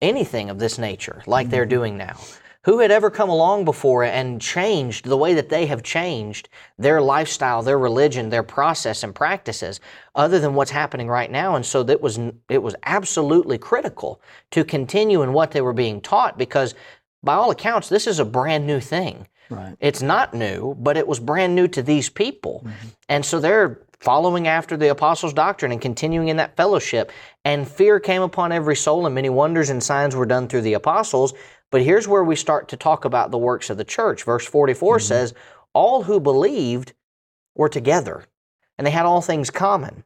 anything 0.00 0.48
of 0.48 0.58
this 0.58 0.78
nature 0.78 1.22
like 1.26 1.50
they're 1.50 1.64
mm-hmm. 1.64 1.70
doing 1.70 1.96
now? 1.98 2.18
Who 2.64 2.78
had 2.78 2.92
ever 2.92 3.10
come 3.10 3.28
along 3.28 3.64
before 3.64 4.04
and 4.04 4.40
changed 4.40 5.04
the 5.06 5.16
way 5.16 5.34
that 5.34 5.48
they 5.48 5.66
have 5.66 5.82
changed 5.82 6.48
their 6.78 7.00
lifestyle, 7.02 7.62
their 7.62 7.78
religion, 7.78 8.30
their 8.30 8.44
process 8.44 9.02
and 9.02 9.12
practices, 9.12 9.80
other 10.14 10.38
than 10.38 10.54
what's 10.54 10.70
happening 10.70 11.08
right 11.08 11.30
now? 11.30 11.56
And 11.56 11.66
so 11.66 11.82
that 11.82 12.00
was 12.00 12.20
it 12.48 12.62
was 12.62 12.76
absolutely 12.84 13.58
critical 13.58 14.20
to 14.52 14.64
continue 14.64 15.22
in 15.22 15.32
what 15.32 15.50
they 15.50 15.60
were 15.60 15.72
being 15.72 16.00
taught 16.00 16.38
because, 16.38 16.76
by 17.22 17.34
all 17.34 17.50
accounts, 17.50 17.88
this 17.88 18.06
is 18.06 18.20
a 18.20 18.24
brand 18.24 18.64
new 18.66 18.78
thing. 18.78 19.26
Right. 19.50 19.76
It's 19.80 20.02
not 20.02 20.32
new, 20.32 20.74
but 20.78 20.96
it 20.96 21.06
was 21.06 21.18
brand 21.18 21.54
new 21.54 21.68
to 21.68 21.82
these 21.82 22.08
people. 22.08 22.62
Mm-hmm. 22.64 22.88
And 23.08 23.24
so 23.24 23.40
they're 23.40 23.80
following 24.00 24.48
after 24.48 24.76
the 24.76 24.90
apostles' 24.90 25.32
doctrine 25.32 25.72
and 25.72 25.80
continuing 25.80 26.28
in 26.28 26.36
that 26.36 26.56
fellowship. 26.56 27.12
And 27.44 27.68
fear 27.68 28.00
came 28.00 28.22
upon 28.22 28.52
every 28.52 28.76
soul, 28.76 29.06
and 29.06 29.14
many 29.14 29.28
wonders 29.30 29.70
and 29.70 29.82
signs 29.82 30.16
were 30.16 30.26
done 30.26 30.48
through 30.48 30.62
the 30.62 30.74
apostles. 30.74 31.34
But 31.72 31.82
here's 31.82 32.06
where 32.06 32.22
we 32.22 32.36
start 32.36 32.68
to 32.68 32.76
talk 32.76 33.04
about 33.04 33.32
the 33.32 33.38
works 33.38 33.70
of 33.70 33.78
the 33.78 33.84
church. 33.84 34.22
Verse 34.22 34.46
44 34.46 34.98
mm-hmm. 34.98 35.02
says, 35.02 35.34
All 35.72 36.04
who 36.04 36.20
believed 36.20 36.92
were 37.56 37.70
together, 37.70 38.26
and 38.78 38.86
they 38.86 38.92
had 38.92 39.06
all 39.06 39.22
things 39.22 39.50
common. 39.50 40.04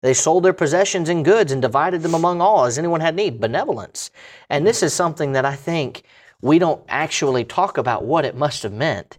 They 0.00 0.14
sold 0.14 0.44
their 0.44 0.52
possessions 0.52 1.08
and 1.08 1.24
goods 1.24 1.50
and 1.50 1.60
divided 1.60 2.02
them 2.02 2.14
among 2.14 2.40
all 2.40 2.64
as 2.64 2.78
anyone 2.78 3.00
had 3.00 3.16
need. 3.16 3.40
Benevolence. 3.40 4.12
And 4.48 4.64
this 4.64 4.80
is 4.80 4.94
something 4.94 5.32
that 5.32 5.44
I 5.44 5.56
think 5.56 6.04
we 6.40 6.60
don't 6.60 6.84
actually 6.88 7.44
talk 7.44 7.78
about 7.78 8.04
what 8.04 8.24
it 8.24 8.36
must 8.36 8.62
have 8.62 8.72
meant. 8.72 9.18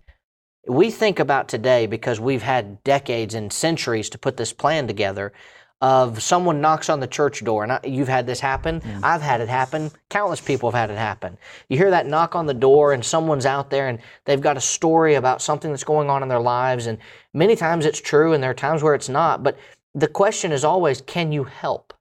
We 0.65 0.91
think 0.91 1.19
about 1.19 1.49
today 1.49 1.85
because 1.85 2.17
we've 2.21 2.43
had 2.43 2.81
decades 2.85 3.33
and 3.33 3.51
centuries 3.51 4.09
to 4.11 4.17
put 4.17 4.37
this 4.37 4.53
plan 4.53 4.87
together 4.87 5.33
of 5.81 6.21
someone 6.21 6.59
knocks 6.59 6.89
on 6.89 6.99
the 6.99 7.07
church 7.07 7.43
door 7.43 7.63
and 7.63 7.71
I, 7.71 7.79
you've 7.85 8.09
had 8.09 8.25
this 8.25 8.39
happen. 8.41 8.81
Mm. 8.81 8.99
i've 9.03 9.21
had 9.21 9.39
it 9.39 9.47
happen. 9.47 9.91
Countless 10.09 10.41
people 10.41 10.69
have 10.71 10.89
had 10.89 10.93
it 10.93 10.99
happen. 10.99 11.37
You 11.69 11.77
hear 11.77 11.91
that 11.91 12.05
knock 12.05 12.35
on 12.35 12.45
the 12.45 12.53
door 12.53 12.91
and 12.91 13.03
someone's 13.03 13.45
out 13.45 13.69
there 13.69 13.87
and 13.87 13.99
they've 14.25 14.41
got 14.41 14.57
a 14.57 14.61
story 14.61 15.15
about 15.15 15.41
something 15.41 15.71
that's 15.71 15.85
going 15.85 16.09
on 16.09 16.21
in 16.21 16.29
their 16.29 16.39
lives 16.39 16.87
and 16.87 16.97
many 17.33 17.55
times 17.55 17.85
it's 17.85 18.01
true 18.01 18.33
and 18.33 18.43
there 18.43 18.51
are 18.51 18.55
times 18.55 18.83
where 18.83 18.95
it's 18.95 19.09
not 19.09 19.41
but 19.41 19.57
the 19.95 20.07
question 20.07 20.51
is 20.51 20.63
always 20.63 21.01
can 21.01 21.31
you 21.31 21.45
help? 21.45 21.93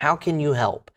How 0.00 0.16
can 0.16 0.40
you 0.40 0.52
help? 0.52 0.90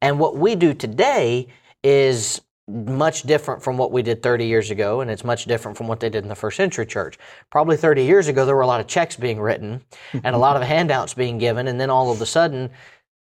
And 0.00 0.18
what 0.18 0.36
we 0.36 0.54
do 0.54 0.72
today 0.72 1.48
is 1.82 2.40
much 2.66 3.22
different 3.22 3.62
from 3.62 3.76
what 3.76 3.92
we 3.92 4.02
did 4.02 4.22
30 4.22 4.46
years 4.46 4.70
ago, 4.70 5.00
and 5.00 5.10
it's 5.10 5.24
much 5.24 5.44
different 5.44 5.76
from 5.76 5.86
what 5.86 6.00
they 6.00 6.08
did 6.08 6.22
in 6.22 6.28
the 6.28 6.34
first 6.34 6.56
century 6.56 6.86
church. 6.86 7.18
Probably 7.50 7.76
30 7.76 8.04
years 8.04 8.28
ago, 8.28 8.46
there 8.46 8.56
were 8.56 8.62
a 8.62 8.66
lot 8.66 8.80
of 8.80 8.86
checks 8.86 9.16
being 9.16 9.40
written 9.40 9.82
and 10.12 10.34
a 10.34 10.38
lot 10.38 10.56
of 10.56 10.62
handouts 10.68 11.14
being 11.14 11.38
given, 11.38 11.68
and 11.68 11.80
then 11.80 11.90
all 11.90 12.10
of 12.10 12.20
a 12.20 12.26
sudden, 12.26 12.70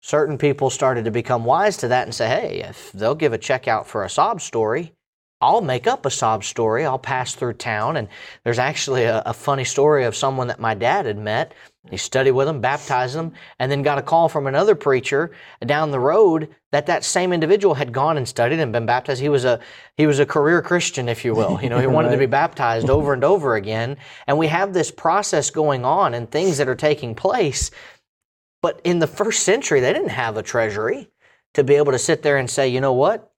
certain 0.02 0.36
people 0.36 0.68
started 0.68 1.06
to 1.06 1.10
become 1.10 1.44
wise 1.44 1.78
to 1.78 1.88
that 1.88 2.06
and 2.06 2.14
say, 2.14 2.28
hey, 2.28 2.60
if 2.60 2.92
they'll 2.92 3.14
give 3.14 3.32
a 3.32 3.38
check 3.38 3.66
out 3.66 3.86
for 3.86 4.04
a 4.04 4.10
sob 4.10 4.40
story, 4.40 4.92
I'll 5.40 5.60
make 5.60 5.86
up 5.86 6.06
a 6.06 6.10
sob 6.10 6.44
story. 6.44 6.84
I'll 6.84 6.98
pass 6.98 7.34
through 7.34 7.54
town. 7.54 7.96
And 7.96 8.08
there's 8.44 8.58
actually 8.58 9.04
a, 9.04 9.22
a, 9.26 9.32
funny 9.32 9.64
story 9.64 10.04
of 10.04 10.16
someone 10.16 10.48
that 10.48 10.60
my 10.60 10.74
dad 10.74 11.06
had 11.06 11.18
met. 11.18 11.54
He 11.90 11.98
studied 11.98 12.30
with 12.32 12.46
them, 12.46 12.62
baptized 12.62 13.14
them, 13.14 13.32
and 13.58 13.70
then 13.70 13.82
got 13.82 13.98
a 13.98 14.02
call 14.02 14.30
from 14.30 14.46
another 14.46 14.74
preacher 14.74 15.32
down 15.66 15.90
the 15.90 16.00
road 16.00 16.54
that 16.72 16.86
that 16.86 17.04
same 17.04 17.30
individual 17.30 17.74
had 17.74 17.92
gone 17.92 18.16
and 18.16 18.26
studied 18.26 18.58
and 18.58 18.72
been 18.72 18.86
baptized. 18.86 19.20
He 19.20 19.28
was 19.28 19.44
a 19.44 19.60
he 19.96 20.06
was 20.06 20.18
a 20.18 20.24
career 20.24 20.62
Christian, 20.62 21.10
if 21.10 21.26
you 21.26 21.34
will. 21.34 21.60
You 21.62 21.68
know, 21.68 21.78
he 21.78 21.86
wanted 21.94 22.08
right. 22.08 22.14
to 22.14 22.20
be 22.20 22.26
baptized 22.26 22.88
over 22.88 23.12
and 23.12 23.22
over 23.22 23.54
again. 23.54 23.98
And 24.26 24.38
we 24.38 24.46
have 24.46 24.72
this 24.72 24.90
process 24.90 25.50
going 25.50 25.84
on 25.84 26.14
and 26.14 26.30
things 26.30 26.56
that 26.56 26.68
are 26.68 26.74
taking 26.74 27.14
place. 27.14 27.70
But 28.62 28.80
in 28.82 28.98
the 28.98 29.06
first 29.06 29.42
century, 29.42 29.80
they 29.80 29.92
didn't 29.92 30.08
have 30.08 30.38
a 30.38 30.42
treasury 30.42 31.10
to 31.52 31.64
be 31.64 31.74
able 31.74 31.92
to 31.92 31.98
sit 31.98 32.22
there 32.22 32.38
and 32.38 32.48
say, 32.48 32.68
you 32.68 32.80
know 32.80 32.94
what, 32.94 33.30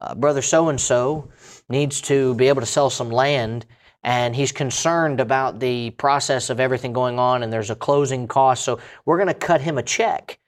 uh, 0.00 0.14
brother 0.16 0.42
so 0.42 0.68
and 0.68 0.80
so 0.80 1.28
needs 1.68 2.00
to 2.02 2.34
be 2.34 2.48
able 2.48 2.60
to 2.60 2.66
sell 2.66 2.90
some 2.90 3.10
land 3.10 3.64
and 4.02 4.36
he's 4.36 4.52
concerned 4.52 5.20
about 5.20 5.58
the 5.60 5.90
process 5.90 6.50
of 6.50 6.60
everything 6.60 6.92
going 6.92 7.18
on 7.18 7.42
and 7.42 7.52
there's 7.52 7.70
a 7.70 7.76
closing 7.76 8.26
cost 8.26 8.64
so 8.64 8.78
we're 9.04 9.16
going 9.16 9.26
to 9.26 9.34
cut 9.34 9.60
him 9.60 9.78
a 9.78 9.82
check 9.82 10.38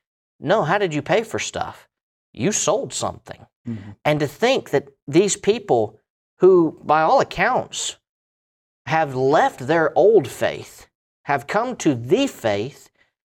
no 0.40 0.62
how 0.62 0.78
did 0.78 0.94
you 0.94 1.02
pay 1.02 1.22
for 1.22 1.38
stuff 1.38 1.88
you 2.32 2.52
sold 2.52 2.92
something 2.92 3.46
mm-hmm. 3.66 3.90
and 4.04 4.20
to 4.20 4.26
think 4.26 4.70
that 4.70 4.88
these 5.06 5.36
people 5.36 5.98
who 6.38 6.78
by 6.84 7.02
all 7.02 7.20
accounts 7.20 7.96
have 8.86 9.14
left 9.14 9.66
their 9.66 9.96
old 9.96 10.26
faith 10.26 10.88
have 11.24 11.46
come 11.46 11.76
to 11.76 11.94
the 11.94 12.26
faith 12.26 12.90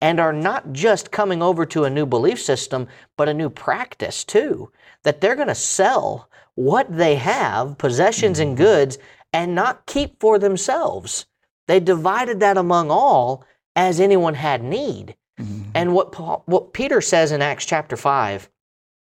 and 0.01 0.19
are 0.19 0.33
not 0.33 0.71
just 0.71 1.11
coming 1.11 1.41
over 1.41 1.65
to 1.65 1.83
a 1.83 1.89
new 1.89 2.05
belief 2.05 2.41
system 2.41 2.87
but 3.17 3.29
a 3.29 3.33
new 3.33 3.49
practice 3.49 4.23
too 4.23 4.71
that 5.03 5.21
they're 5.21 5.35
going 5.35 5.47
to 5.47 5.55
sell 5.55 6.29
what 6.59 6.91
they 6.91 7.15
have, 7.15 7.77
possessions 7.77 8.39
and 8.39 8.49
mm-hmm. 8.49 8.63
goods, 8.65 8.97
and 9.33 9.55
not 9.55 9.86
keep 9.86 10.19
for 10.19 10.39
themselves. 10.39 11.25
They 11.67 11.79
divided 11.79 12.39
that 12.39 12.57
among 12.57 12.89
all 12.91 13.45
as 13.75 14.00
anyone 14.00 14.33
had 14.36 14.63
need. 14.63 15.15
Mm-hmm. 15.39 15.71
And 15.74 15.93
what, 15.93 16.12
Paul, 16.12 16.43
what 16.45 16.74
Peter 16.74 17.01
says 17.01 17.31
in 17.31 17.41
Acts 17.41 17.65
chapter 17.65 17.95
5 17.95 18.50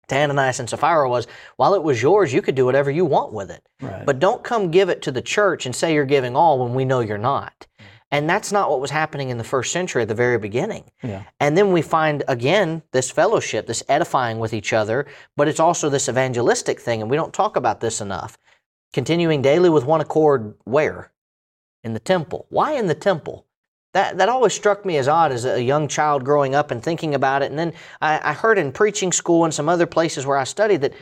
to 0.08 0.15
Ananias 0.15 0.60
and 0.60 0.70
Sapphira 0.70 1.10
was, 1.10 1.27
while 1.58 1.75
it 1.75 1.84
was 1.84 2.01
yours, 2.01 2.34
you 2.34 2.42
could 2.42 2.56
do 2.56 2.65
whatever 2.65 2.89
you 2.89 3.06
want 3.06 3.34
with 3.34 3.51
it. 3.51 3.68
Right. 3.82 4.06
But 4.06 4.20
don't 4.20 4.44
come 4.44 4.72
give 4.72 4.89
it 4.89 5.01
to 5.03 5.12
the 5.12 5.22
church 5.22 5.65
and 5.65 5.75
say 5.75 5.94
you're 5.94 6.06
giving 6.06 6.36
all 6.36 6.63
when 6.63 6.74
we 6.74 6.86
know 6.86 7.01
you're 7.01 7.18
not. 7.18 7.68
And 8.13 8.30
that's 8.30 8.51
not 8.51 8.70
what 8.70 8.80
was 8.80 8.92
happening 8.92 9.30
in 9.30 9.39
the 9.39 9.44
first 9.44 9.72
century 9.72 10.03
at 10.03 10.08
the 10.08 10.13
very 10.13 10.38
beginning. 10.38 10.84
Yeah. 11.01 11.24
And 11.39 11.58
then 11.58 11.72
we 11.72 11.82
find 11.82 12.24
again 12.27 12.84
this 12.92 13.10
fellowship, 13.10 13.65
this 13.65 13.82
edifying 13.89 14.38
with 14.38 14.53
each 14.53 14.72
other, 14.72 15.08
but 15.36 15.48
it's 15.48 15.60
also 15.60 15.89
this 15.89 16.08
evangelistic 16.08 16.80
thing, 16.80 17.01
and 17.01 17.10
we 17.10 17.18
don't 17.18 17.34
talk 17.34 17.56
about 17.56 17.80
this 17.80 18.01
enough. 18.01 18.38
Continuing 18.93 19.41
daily 19.41 19.69
with 19.69 19.85
one 19.85 20.01
accord, 20.01 20.53
where? 20.65 21.12
In 21.83 21.93
the 21.93 22.00
temple. 22.00 22.45
Why 22.50 22.73
in 22.73 22.88
the 22.88 22.95
temple? 22.95 23.47
That, 23.93 24.17
that 24.17 24.29
always 24.29 24.53
struck 24.53 24.85
me 24.85 24.97
as 24.97 25.07
odd 25.07 25.31
as 25.31 25.45
a 25.45 25.62
young 25.62 25.88
child 25.88 26.23
growing 26.23 26.55
up 26.55 26.71
and 26.71 26.81
thinking 26.81 27.13
about 27.13 27.41
it. 27.41 27.50
And 27.50 27.59
then 27.59 27.73
I, 28.01 28.19
I 28.23 28.33
heard 28.33 28.57
in 28.57 28.71
preaching 28.71 29.12
school 29.12 29.45
and 29.45 29.53
some 29.53 29.69
other 29.69 29.85
places 29.85 30.25
where 30.25 30.38
I 30.38 30.43
studied 30.45 30.81
that 30.81 30.93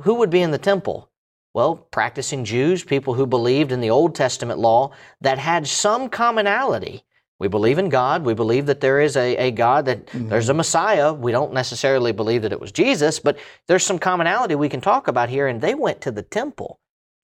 who 0.00 0.14
would 0.14 0.30
be 0.30 0.42
in 0.42 0.50
the 0.50 0.58
temple? 0.58 1.10
Well, 1.54 1.76
practicing 1.76 2.44
Jews, 2.44 2.84
people 2.84 3.14
who 3.14 3.26
believed 3.26 3.72
in 3.72 3.80
the 3.80 3.90
Old 3.90 4.14
Testament 4.14 4.58
law 4.58 4.92
that 5.20 5.38
had 5.38 5.66
some 5.66 6.08
commonality. 6.08 7.04
We 7.40 7.48
believe 7.48 7.78
in 7.78 7.88
God. 7.88 8.24
We 8.24 8.34
believe 8.34 8.66
that 8.66 8.80
there 8.80 9.00
is 9.00 9.16
a, 9.16 9.36
a 9.36 9.50
God, 9.50 9.86
that 9.86 10.06
mm-hmm. 10.06 10.28
there's 10.28 10.48
a 10.48 10.54
Messiah. 10.54 11.12
We 11.12 11.32
don't 11.32 11.52
necessarily 11.52 12.12
believe 12.12 12.42
that 12.42 12.52
it 12.52 12.60
was 12.60 12.70
Jesus, 12.70 13.18
but 13.18 13.38
there's 13.66 13.84
some 13.84 13.98
commonality 13.98 14.54
we 14.54 14.68
can 14.68 14.80
talk 14.80 15.08
about 15.08 15.30
here. 15.30 15.48
And 15.48 15.60
they 15.60 15.74
went 15.74 16.00
to 16.02 16.10
the 16.10 16.22
temple 16.22 16.79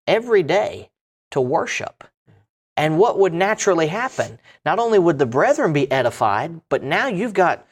every 0.07 0.43
day 0.43 0.91
to 1.31 1.41
worship. 1.41 2.05
And 2.77 2.99
what 2.99 3.19
would 3.19 3.33
naturally 3.33 3.87
happen? 3.87 4.39
Not 4.65 4.79
only 4.79 4.99
would 4.99 5.19
the 5.19 5.27
brethren 5.27 5.73
be 5.73 5.91
edified, 5.91 6.61
but 6.69 6.83
now 6.83 7.07
you've 7.07 7.33
got 7.33 7.67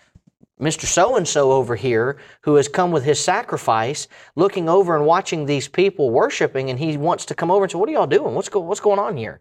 Mr. 0.61 0.87
So 0.87 1.17
and 1.17 1.27
so 1.27 1.53
over 1.53 1.77
here 1.77 2.19
who 2.43 2.55
has 2.55 2.69
come 2.69 2.91
with 2.91 3.05
his 3.05 3.21
sacrifice, 3.21 4.09
looking 4.35 4.69
over 4.69 4.97
and 4.97 5.05
watching 5.05 5.45
these 5.45 5.69
people 5.69 6.11
worshiping, 6.11 6.71
and 6.71 6.79
he 6.79 6.97
wants 6.97 7.27
to 7.27 7.35
come 7.35 7.51
over 7.51 7.65
and 7.65 7.73
say, 7.73 7.79
What 7.79 7.89
are 7.89 7.93
y'all 7.93 8.07
doing? 8.07 8.35
What's, 8.35 8.49
go- 8.49 8.61
what's 8.61 8.81
going 8.81 8.99
on 8.99 9.17
here? 9.17 9.41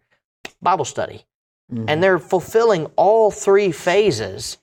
Bible 0.60 0.84
study. 0.84 1.24
Mm-hmm. 1.72 1.88
And 1.88 2.02
they're 2.02 2.18
fulfilling 2.18 2.86
all 2.96 3.30
three 3.30 3.72
phases 3.72 4.58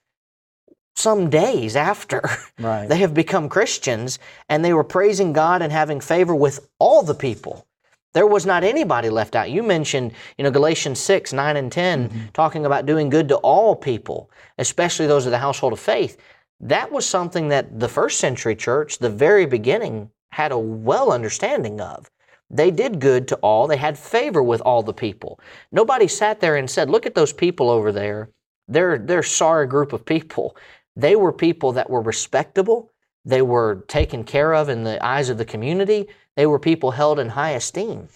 some 0.96 1.30
days 1.30 1.76
after 1.76 2.30
right. 2.60 2.88
they 2.88 2.98
have 2.98 3.14
become 3.14 3.50
Christians, 3.50 4.20
and 4.50 4.64
they 4.64 4.74
were 4.74 4.84
praising 4.84 5.34
God 5.34 5.62
and 5.62 5.72
having 5.72 6.00
favor 6.00 6.36
with 6.36 6.68
all 6.80 7.02
the 7.02 7.16
people. 7.16 7.66
There 8.14 8.28
was 8.28 8.46
not 8.46 8.64
anybody 8.64 9.10
left 9.10 9.36
out. 9.36 9.50
You 9.50 9.64
mentioned, 9.64 10.12
you 10.38 10.44
know, 10.44 10.52
Galatians 10.52 11.00
6, 11.00 11.32
9, 11.32 11.58
and 11.58 11.72
10, 11.72 12.10
mm-hmm. 12.10 12.20
talking 12.34 12.66
about 12.66 12.86
doing 12.86 13.10
good 13.10 13.30
to 13.30 13.38
all 13.38 13.76
people, 13.76 14.30
especially 14.58 15.08
those 15.08 15.26
of 15.26 15.32
the 15.32 15.38
household 15.38 15.74
of 15.74 15.80
faith. 15.80 16.18
That 16.60 16.92
was 16.92 17.06
something 17.06 17.48
that 17.50 17.80
the 17.80 17.88
first 17.88 18.20
century 18.20 18.56
church, 18.56 19.00
the 19.00 19.10
very 19.10 19.46
beginning, 19.46 20.12
had 20.32 20.52
a 20.52 20.58
well 20.58 21.12
understanding 21.12 21.80
of. 21.80 22.10
They 22.50 22.70
did 22.70 23.00
good 23.00 23.30
to 23.30 23.36
all, 23.38 23.68
they 23.68 23.78
had 23.78 23.98
favor 23.98 24.44
with 24.44 24.62
all 24.62 24.84
the 24.84 24.94
people. 24.94 25.40
Nobody 25.72 26.08
sat 26.08 26.42
there 26.42 26.58
and 26.58 26.70
said, 26.70 26.90
Look 26.90 27.06
at 27.06 27.16
those 27.16 27.32
people 27.32 27.70
over 27.70 27.92
there. 27.94 28.30
They're, 28.68 28.98
they're 28.98 29.24
sorry 29.24 29.68
group 29.68 29.94
of 29.94 30.06
people. 30.06 30.56
They 30.96 31.16
were 31.16 31.32
people 31.32 31.72
that 31.74 31.90
were 31.90 32.02
respectable, 32.02 32.92
they 33.24 33.42
were 33.42 33.84
taken 33.88 34.24
care 34.24 34.54
of 34.54 34.68
in 34.68 34.84
the 34.84 35.04
eyes 35.06 35.30
of 35.30 35.38
the 35.38 35.46
community, 35.46 36.08
they 36.36 36.46
were 36.46 36.60
people 36.60 36.92
held 36.92 37.20
in 37.20 37.30
high 37.30 37.52
esteem. 37.52 38.08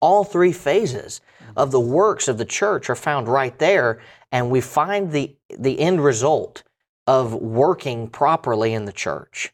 All 0.00 0.24
three 0.24 0.52
phases 0.52 1.20
of 1.56 1.70
the 1.70 1.80
works 1.80 2.28
of 2.28 2.38
the 2.38 2.44
church 2.44 2.90
are 2.90 2.94
found 2.96 3.28
right 3.28 3.58
there, 3.58 4.00
and 4.30 4.50
we 4.50 4.60
find 4.60 5.12
the, 5.12 5.36
the 5.58 5.80
end 5.80 6.04
result 6.04 6.62
of 7.06 7.32
working 7.32 8.08
properly 8.08 8.74
in 8.74 8.84
the 8.84 8.92
church. 8.92 9.52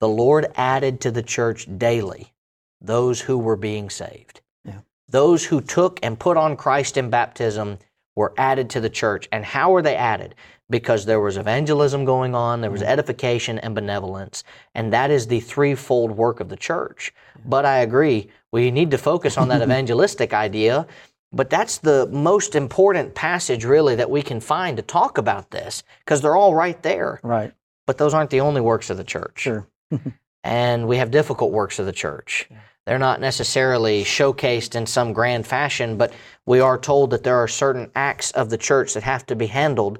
The 0.00 0.08
Lord 0.08 0.52
added 0.56 1.00
to 1.02 1.10
the 1.10 1.22
church 1.22 1.66
daily 1.78 2.32
those 2.80 3.22
who 3.22 3.38
were 3.38 3.56
being 3.56 3.88
saved. 3.88 4.42
Yeah. 4.64 4.80
Those 5.08 5.46
who 5.46 5.60
took 5.60 5.98
and 6.02 6.18
put 6.18 6.36
on 6.36 6.56
Christ 6.56 6.96
in 6.96 7.08
baptism 7.08 7.78
were 8.14 8.34
added 8.36 8.70
to 8.70 8.80
the 8.80 8.90
church. 8.90 9.28
And 9.32 9.44
how 9.44 9.70
were 9.70 9.82
they 9.82 9.96
added? 9.96 10.34
Because 10.68 11.04
there 11.04 11.20
was 11.20 11.36
evangelism 11.36 12.04
going 12.04 12.34
on, 12.34 12.60
there 12.60 12.70
was 12.70 12.80
mm-hmm. 12.80 12.90
edification 12.90 13.58
and 13.60 13.74
benevolence, 13.74 14.42
and 14.74 14.92
that 14.92 15.10
is 15.10 15.26
the 15.26 15.40
threefold 15.40 16.10
work 16.10 16.40
of 16.40 16.48
the 16.48 16.56
church. 16.56 17.12
But 17.44 17.64
I 17.64 17.78
agree, 17.78 18.30
we 18.52 18.70
need 18.70 18.90
to 18.90 18.98
focus 18.98 19.38
on 19.38 19.48
that 19.48 19.62
evangelistic 19.68 20.32
idea. 20.32 20.86
But 21.32 21.50
that's 21.50 21.78
the 21.78 22.06
most 22.06 22.54
important 22.54 23.14
passage, 23.14 23.64
really, 23.64 23.96
that 23.96 24.10
we 24.10 24.22
can 24.22 24.40
find 24.40 24.76
to 24.76 24.82
talk 24.82 25.18
about 25.18 25.50
this, 25.50 25.82
because 26.04 26.20
they're 26.20 26.36
all 26.36 26.54
right 26.54 26.80
there. 26.82 27.20
Right. 27.22 27.52
But 27.86 27.98
those 27.98 28.14
aren't 28.14 28.30
the 28.30 28.40
only 28.40 28.60
works 28.60 28.90
of 28.90 28.96
the 28.96 29.04
church. 29.04 29.40
Sure. 29.40 29.66
and 30.44 30.88
we 30.88 30.96
have 30.96 31.10
difficult 31.10 31.52
works 31.52 31.78
of 31.78 31.86
the 31.86 31.92
church. 31.92 32.48
They're 32.86 32.98
not 32.98 33.20
necessarily 33.20 34.04
showcased 34.04 34.76
in 34.76 34.86
some 34.86 35.12
grand 35.12 35.46
fashion, 35.46 35.96
but 35.96 36.12
we 36.46 36.60
are 36.60 36.78
told 36.78 37.10
that 37.10 37.24
there 37.24 37.36
are 37.36 37.48
certain 37.48 37.90
acts 37.96 38.30
of 38.30 38.48
the 38.48 38.56
church 38.56 38.94
that 38.94 39.02
have 39.02 39.26
to 39.26 39.34
be 39.34 39.46
handled, 39.46 39.98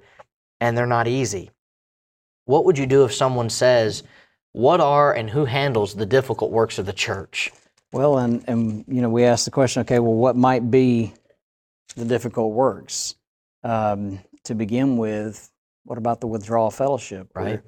and 0.60 0.76
they're 0.76 0.86
not 0.86 1.08
easy. 1.08 1.50
What 2.46 2.64
would 2.64 2.78
you 2.78 2.86
do 2.86 3.04
if 3.04 3.14
someone 3.14 3.50
says, 3.50 4.02
What 4.52 4.80
are 4.80 5.12
and 5.12 5.28
who 5.30 5.44
handles 5.44 5.94
the 5.94 6.06
difficult 6.06 6.50
works 6.50 6.78
of 6.78 6.86
the 6.86 6.92
church? 6.92 7.52
Well, 7.92 8.18
and, 8.18 8.44
and 8.48 8.84
you 8.88 9.00
know, 9.00 9.08
we 9.08 9.24
ask 9.24 9.44
the 9.44 9.50
question, 9.50 9.80
okay, 9.82 9.98
well, 9.98 10.14
what 10.14 10.36
might 10.36 10.70
be 10.70 11.14
the 11.94 12.04
difficult 12.04 12.52
works? 12.52 13.14
Um, 13.62 14.20
to 14.44 14.54
begin 14.54 14.96
with, 14.96 15.50
what 15.84 15.98
about 15.98 16.20
the 16.20 16.26
withdrawal 16.26 16.70
fellowship? 16.70 17.28
Right. 17.34 17.62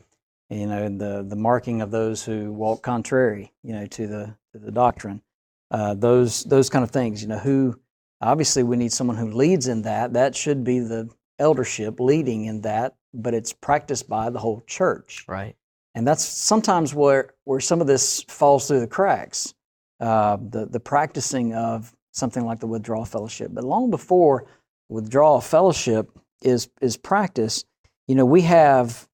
you 0.50 0.66
know, 0.66 0.88
the 0.88 1.24
the 1.28 1.36
marking 1.36 1.82
of 1.82 1.90
those 1.90 2.24
who 2.24 2.52
walk 2.52 2.82
contrary, 2.82 3.52
you 3.62 3.72
know, 3.72 3.86
to 3.86 4.06
the 4.06 4.36
to 4.52 4.58
the 4.58 4.70
doctrine. 4.70 5.22
Uh, 5.70 5.94
those 5.94 6.44
those 6.44 6.70
kind 6.70 6.82
of 6.82 6.90
things. 6.90 7.22
You 7.22 7.28
know, 7.28 7.38
who 7.38 7.78
obviously 8.20 8.62
we 8.62 8.76
need 8.76 8.92
someone 8.92 9.16
who 9.16 9.30
leads 9.30 9.68
in 9.68 9.82
that. 9.82 10.12
That 10.12 10.34
should 10.34 10.64
be 10.64 10.80
the 10.80 11.08
eldership 11.38 12.00
leading 12.00 12.44
in 12.46 12.62
that, 12.62 12.96
but 13.14 13.34
it's 13.34 13.52
practiced 13.52 14.08
by 14.08 14.30
the 14.30 14.38
whole 14.38 14.62
church. 14.66 15.24
Right. 15.28 15.56
And 15.94 16.06
that's 16.06 16.24
sometimes 16.24 16.94
where 16.94 17.34
where 17.44 17.60
some 17.60 17.80
of 17.80 17.86
this 17.86 18.22
falls 18.28 18.68
through 18.68 18.80
the 18.80 18.86
cracks. 18.86 19.54
Uh, 20.00 20.36
the 20.36 20.66
the 20.66 20.80
practicing 20.80 21.54
of 21.54 21.92
something 22.12 22.44
like 22.44 22.60
the 22.60 22.66
withdrawal 22.66 23.04
fellowship. 23.04 23.50
But 23.52 23.64
long 23.64 23.90
before 23.90 24.46
withdrawal 24.88 25.40
fellowship 25.40 26.10
is 26.42 26.68
is 26.80 26.96
practiced, 26.96 27.66
you 28.06 28.14
know, 28.14 28.24
we 28.24 28.42
have 28.42 29.08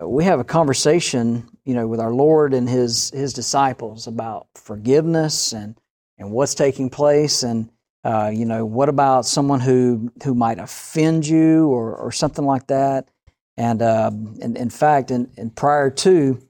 we 0.00 0.24
have 0.24 0.40
a 0.40 0.44
conversation, 0.44 1.48
you 1.64 1.74
know, 1.74 1.86
with 1.86 2.00
our 2.00 2.12
Lord 2.12 2.54
and 2.54 2.68
his 2.68 3.10
his 3.10 3.32
disciples 3.32 4.06
about 4.06 4.46
forgiveness 4.54 5.52
and 5.52 5.76
and 6.18 6.30
what's 6.30 6.54
taking 6.54 6.88
place 6.88 7.42
and 7.42 7.70
uh, 8.04 8.30
you 8.34 8.44
know, 8.44 8.64
what 8.64 8.88
about 8.88 9.26
someone 9.26 9.60
who 9.60 10.12
who 10.24 10.34
might 10.34 10.58
offend 10.58 11.26
you 11.26 11.68
or 11.68 11.94
or 11.94 12.10
something 12.12 12.44
like 12.44 12.66
that? 12.66 13.08
And 13.56 13.82
um, 13.82 14.36
and 14.40 14.56
in 14.56 14.70
fact, 14.70 15.10
and, 15.10 15.30
and 15.36 15.54
prior 15.54 15.90
to 15.90 16.40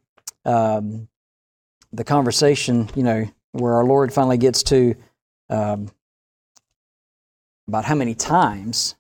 um, 0.45 1.09
the 1.93 2.05
conversation, 2.05 2.89
you 2.95 3.03
know, 3.03 3.29
where 3.53 3.75
our 3.75 3.85
Lord 3.85 4.13
finally 4.13 4.39
gets 4.39 4.63
to 4.65 4.95
um, 5.51 5.91
about 7.69 7.85
how 7.85 7.95
many 7.95 8.15
times 8.15 8.95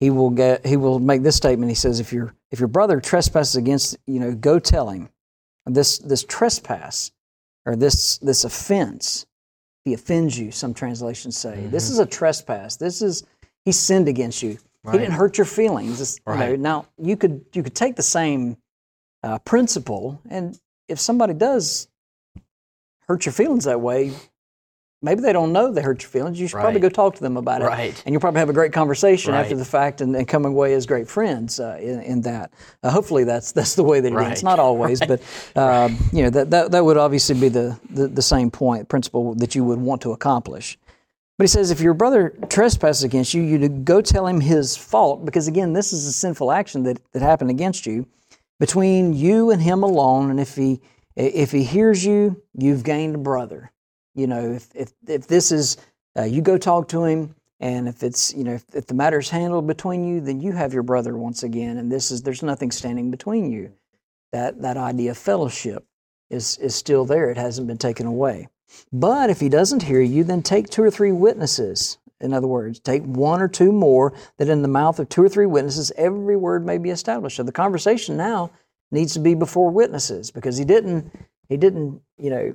he 0.00 0.10
will 0.10 0.30
get 0.30 0.66
he 0.66 0.76
will 0.76 0.98
make 0.98 1.22
this 1.22 1.36
statement. 1.36 1.70
He 1.70 1.76
says, 1.76 2.00
"If 2.00 2.12
your 2.12 2.34
if 2.50 2.58
your 2.58 2.68
brother 2.68 3.00
trespasses 3.00 3.54
against 3.54 3.96
you 4.06 4.18
know, 4.18 4.34
go 4.34 4.58
tell 4.58 4.90
him 4.90 5.10
this 5.66 5.98
this 5.98 6.24
trespass 6.24 7.12
or 7.64 7.76
this 7.76 8.18
this 8.18 8.44
offense. 8.44 9.26
He 9.84 9.94
offends 9.94 10.38
you. 10.38 10.50
Some 10.52 10.74
translations 10.74 11.36
say 11.36 11.56
Mm-hmm. 11.56 11.70
this 11.70 11.90
is 11.90 11.98
a 11.98 12.06
trespass. 12.06 12.76
This 12.76 13.02
is 13.02 13.24
he 13.64 13.72
sinned 13.72 14.08
against 14.08 14.42
you. 14.42 14.58
Right. 14.84 14.94
He 14.94 14.98
didn't 14.98 15.14
hurt 15.14 15.38
your 15.38 15.44
feelings. 15.44 16.00
It's- 16.00 16.18
you 16.26 16.32
know, 16.34 16.56
now 16.56 16.86
you 16.98 17.16
could 17.16 17.44
you 17.52 17.62
could 17.62 17.74
take 17.74 17.96
the 17.96 18.02
same 18.02 18.56
uh, 19.22 19.38
principle, 19.40 20.20
and 20.28 20.58
if 20.88 20.98
somebody 20.98 21.32
does 21.34 21.88
hurt 23.08 23.24
your 23.26 23.32
feelings 23.32 23.64
that 23.64 23.80
way, 23.80 24.12
maybe 25.02 25.20
they 25.20 25.32
don't 25.32 25.52
know 25.52 25.70
they 25.72 25.82
hurt 25.82 26.02
your 26.02 26.08
feelings. 26.08 26.40
You 26.40 26.46
should 26.48 26.60
probably 26.60 26.80
go 26.80 26.88
talk 26.88 27.14
to 27.16 27.20
them 27.20 27.36
about 27.36 27.60
it, 27.62 27.66
Right. 27.66 28.02
and 28.06 28.12
you'll 28.12 28.20
probably 28.20 28.38
have 28.40 28.48
a 28.48 28.52
great 28.54 28.72
conversation 28.72 29.34
after 29.34 29.56
the 29.56 29.64
fact, 29.64 30.00
and, 30.00 30.14
and 30.16 30.26
come 30.26 30.44
away 30.44 30.74
as 30.74 30.86
great 30.86 31.08
friends 31.08 31.60
uh, 31.60 31.78
in, 31.80 32.00
in 32.02 32.20
that. 32.22 32.52
Uh, 32.82 32.90
hopefully, 32.90 33.24
that's 33.24 33.52
that's 33.52 33.74
the 33.74 33.82
way 33.82 34.00
that 34.00 34.12
it 34.12 34.14
Right. 34.14 34.42
not 34.42 34.58
always, 34.58 35.00
but 35.06 35.20
um, 35.56 35.96
you 36.12 36.22
know 36.22 36.30
that, 36.30 36.50
that 36.50 36.70
that 36.70 36.84
would 36.84 36.96
obviously 36.96 37.38
be 37.38 37.48
the, 37.48 37.78
the 37.90 38.08
the 38.08 38.22
same 38.22 38.50
point 38.50 38.88
principle 38.88 39.34
that 39.34 39.54
you 39.54 39.64
would 39.64 39.78
want 39.80 40.00
to 40.02 40.12
accomplish. 40.12 40.78
But 41.38 41.44
he 41.44 41.48
says, 41.48 41.70
if 41.70 41.80
your 41.80 41.94
brother 41.94 42.34
trespasses 42.50 43.02
against 43.02 43.34
you, 43.34 43.42
you 43.42 43.68
go 43.68 44.00
tell 44.00 44.26
him 44.28 44.40
his 44.40 44.76
fault, 44.76 45.24
because 45.24 45.48
again, 45.48 45.72
this 45.72 45.92
is 45.92 46.06
a 46.06 46.12
sinful 46.12 46.52
action 46.52 46.84
that, 46.84 47.00
that 47.12 47.22
happened 47.22 47.50
against 47.50 47.84
you 47.86 48.06
between 48.60 49.12
you 49.12 49.50
and 49.50 49.60
him 49.60 49.82
alone. 49.82 50.30
And 50.30 50.38
if 50.38 50.54
he 50.54 50.80
if 51.16 51.50
he 51.50 51.64
hears 51.64 52.04
you, 52.04 52.40
you've 52.56 52.84
gained 52.84 53.16
a 53.16 53.18
brother. 53.18 53.71
You 54.14 54.26
know, 54.26 54.52
if 54.52 54.68
if, 54.74 54.92
if 55.06 55.26
this 55.26 55.52
is 55.52 55.76
uh, 56.16 56.24
you 56.24 56.42
go 56.42 56.58
talk 56.58 56.88
to 56.88 57.04
him, 57.04 57.34
and 57.60 57.88
if 57.88 58.02
it's 58.02 58.34
you 58.34 58.44
know 58.44 58.54
if, 58.54 58.64
if 58.74 58.86
the 58.86 58.94
matter 58.94 59.18
is 59.18 59.30
handled 59.30 59.66
between 59.66 60.06
you, 60.06 60.20
then 60.20 60.40
you 60.40 60.52
have 60.52 60.74
your 60.74 60.82
brother 60.82 61.16
once 61.16 61.42
again. 61.42 61.78
And 61.78 61.90
this 61.90 62.10
is 62.10 62.22
there's 62.22 62.42
nothing 62.42 62.70
standing 62.70 63.10
between 63.10 63.50
you. 63.50 63.72
That 64.32 64.60
that 64.62 64.76
idea 64.76 65.12
of 65.12 65.18
fellowship 65.18 65.86
is 66.30 66.58
is 66.58 66.74
still 66.74 67.04
there. 67.04 67.30
It 67.30 67.38
hasn't 67.38 67.66
been 67.66 67.78
taken 67.78 68.06
away. 68.06 68.48
But 68.92 69.30
if 69.30 69.40
he 69.40 69.48
doesn't 69.48 69.82
hear 69.82 70.00
you, 70.00 70.24
then 70.24 70.42
take 70.42 70.68
two 70.68 70.82
or 70.82 70.90
three 70.90 71.12
witnesses. 71.12 71.98
In 72.20 72.32
other 72.32 72.46
words, 72.46 72.78
take 72.78 73.02
one 73.02 73.42
or 73.42 73.48
two 73.48 73.72
more, 73.72 74.14
that 74.38 74.48
in 74.48 74.62
the 74.62 74.68
mouth 74.68 74.98
of 75.00 75.08
two 75.08 75.22
or 75.22 75.28
three 75.28 75.46
witnesses, 75.46 75.92
every 75.96 76.36
word 76.36 76.64
may 76.64 76.78
be 76.78 76.90
established. 76.90 77.36
So 77.36 77.42
the 77.42 77.52
conversation 77.52 78.16
now 78.16 78.52
needs 78.92 79.12
to 79.14 79.20
be 79.20 79.34
before 79.34 79.70
witnesses 79.70 80.30
because 80.30 80.56
he 80.56 80.64
didn't, 80.64 81.12
he 81.48 81.56
didn't, 81.56 82.00
you 82.16 82.30
know, 82.30 82.54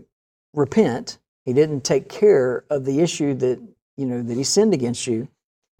repent. 0.54 1.18
He 1.48 1.54
didn't 1.54 1.86
take 1.86 2.10
care 2.10 2.66
of 2.70 2.84
the 2.84 3.00
issue 3.00 3.34
that, 3.36 3.58
you 3.96 4.06
know, 4.06 4.22
that 4.22 4.36
he 4.36 4.44
sinned 4.44 4.74
against 4.74 5.08
you. 5.08 5.30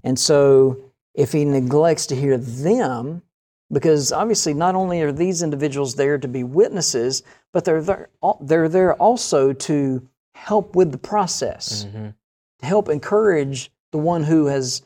And 0.02 0.18
so 0.18 0.80
if 1.14 1.34
he 1.34 1.44
neglects 1.44 2.06
to 2.08 2.16
hear 2.16 2.38
them, 2.38 3.22
because 3.70 4.14
obviously 4.14 4.54
not 4.54 4.76
only 4.76 5.02
are 5.02 5.12
these 5.12 5.44
individuals 5.44 5.96
there 5.96 6.18
to 6.18 6.28
be 6.30 6.46
witnesses, 6.46 7.22
but 7.52 7.66
they're 7.66 7.82
there, 7.82 8.08
they're 8.40 8.70
there 8.70 8.94
also 8.94 9.52
to 9.52 10.08
help 10.36 10.74
with 10.74 10.94
the 10.94 10.98
process, 10.98 11.84
Mhm. 11.84 12.14
to 12.60 12.66
help 12.66 12.88
encourage 12.88 13.70
the 13.92 13.98
one 13.98 14.24
who 14.24 14.46
has 14.46 14.84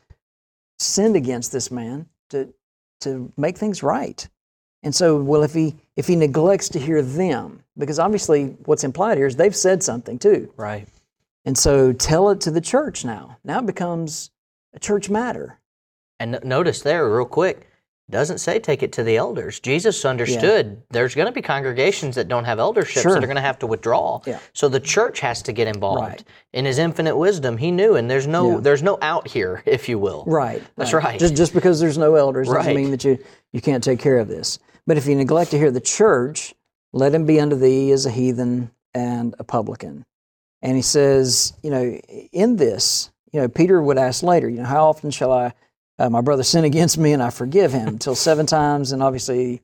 sinned 0.79 1.15
against 1.15 1.51
this 1.51 1.69
man 1.69 2.07
to 2.31 2.51
to 3.01 3.31
make 3.37 3.55
things 3.55 3.83
right. 3.83 4.27
And 4.81 4.95
so, 4.95 5.21
well, 5.21 5.43
if 5.43 5.53
he 5.53 5.75
if 5.95 6.07
he 6.07 6.15
neglects 6.15 6.69
to 6.69 6.79
hear 6.79 7.03
them, 7.03 7.60
because 7.77 7.99
obviously 7.99 8.55
what's 8.65 8.83
implied 8.83 9.17
here 9.17 9.27
is 9.27 9.35
they've 9.35 9.55
said 9.55 9.81
something 9.83 10.19
too, 10.19 10.53
Right. 10.57 10.87
and 11.45 11.57
so 11.57 11.93
tell 11.93 12.29
it 12.29 12.41
to 12.41 12.51
the 12.51 12.61
church 12.61 13.03
now. 13.05 13.37
Now 13.43 13.59
it 13.59 13.65
becomes 13.65 14.31
a 14.73 14.79
church 14.79 15.09
matter. 15.09 15.59
And 16.19 16.39
notice 16.43 16.81
there, 16.81 17.09
real 17.09 17.25
quick, 17.25 17.67
doesn't 18.09 18.39
say 18.39 18.59
take 18.59 18.83
it 18.83 18.91
to 18.93 19.03
the 19.03 19.15
elders. 19.15 19.61
Jesus 19.61 20.03
understood 20.03 20.81
there's 20.89 21.15
going 21.15 21.27
to 21.27 21.31
be 21.31 21.41
congregations 21.41 22.15
that 22.15 22.27
don't 22.27 22.43
have 22.43 22.59
elderships 22.59 23.03
Sure. 23.03 23.13
that 23.13 23.23
are 23.23 23.27
going 23.27 23.37
to 23.37 23.41
have 23.41 23.57
to 23.59 23.67
withdraw. 23.67 24.19
Yeah. 24.25 24.39
So 24.53 24.67
the 24.67 24.81
church 24.81 25.21
has 25.21 25.41
to 25.43 25.53
get 25.53 25.69
involved. 25.69 26.01
Right. 26.01 26.23
In 26.51 26.65
His 26.65 26.77
infinite 26.77 27.15
wisdom, 27.15 27.57
He 27.57 27.71
knew, 27.71 27.95
and 27.95 28.11
there's 28.11 28.27
no 28.27 28.51
Yeah. 28.55 28.59
there's 28.59 28.83
no 28.83 28.97
out 29.01 29.29
here, 29.29 29.63
if 29.65 29.87
you 29.87 29.97
will. 29.97 30.25
Right. 30.27 30.61
That's 30.75 30.91
right. 30.93 31.17
Just 31.19 31.35
just 31.35 31.53
because 31.53 31.79
there's 31.79 31.97
no 31.97 32.15
elders 32.15 32.49
doesn't 32.49 32.75
mean 32.75 32.91
that 32.91 33.05
you 33.05 33.17
you 33.53 33.61
can't 33.61 33.83
take 33.83 33.99
care 33.99 34.19
of 34.19 34.27
this. 34.27 34.59
But 34.85 34.97
if 34.97 35.05
you 35.07 35.15
neglect 35.15 35.51
to 35.51 35.57
hear 35.57 35.71
the 35.71 35.79
church, 35.79 36.53
let 36.93 37.13
him 37.13 37.25
be 37.25 37.39
unto 37.39 37.55
thee 37.55 37.91
as 37.91 38.05
a 38.05 38.11
heathen 38.11 38.71
and 38.93 39.35
a 39.39 39.43
publican. 39.43 40.05
And 40.61 40.75
he 40.75 40.81
says, 40.83 41.53
you 41.63 41.71
know, 41.71 41.83
in 42.31 42.57
this, 42.57 43.09
you 43.31 43.39
know, 43.41 43.47
Peter 43.47 43.81
would 43.81 43.97
ask 43.97 44.23
later, 44.23 44.49
you 44.49 44.57
know, 44.57 44.65
how 44.65 44.85
often 44.89 45.09
shall 45.11 45.31
I, 45.31 45.53
uh, 45.97 46.09
my 46.09 46.21
brother 46.21 46.43
sin 46.43 46.63
against 46.71 46.97
me 46.97 47.13
and 47.13 47.23
I 47.23 47.29
forgive 47.29 47.71
him? 47.71 47.97
Till 47.97 48.15
seven 48.15 48.45
times, 48.45 48.91
and 48.91 49.01
obviously 49.01 49.61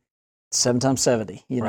seven 0.52 0.80
times 0.80 1.02
70, 1.02 1.44
you 1.50 1.62
know, 1.62 1.68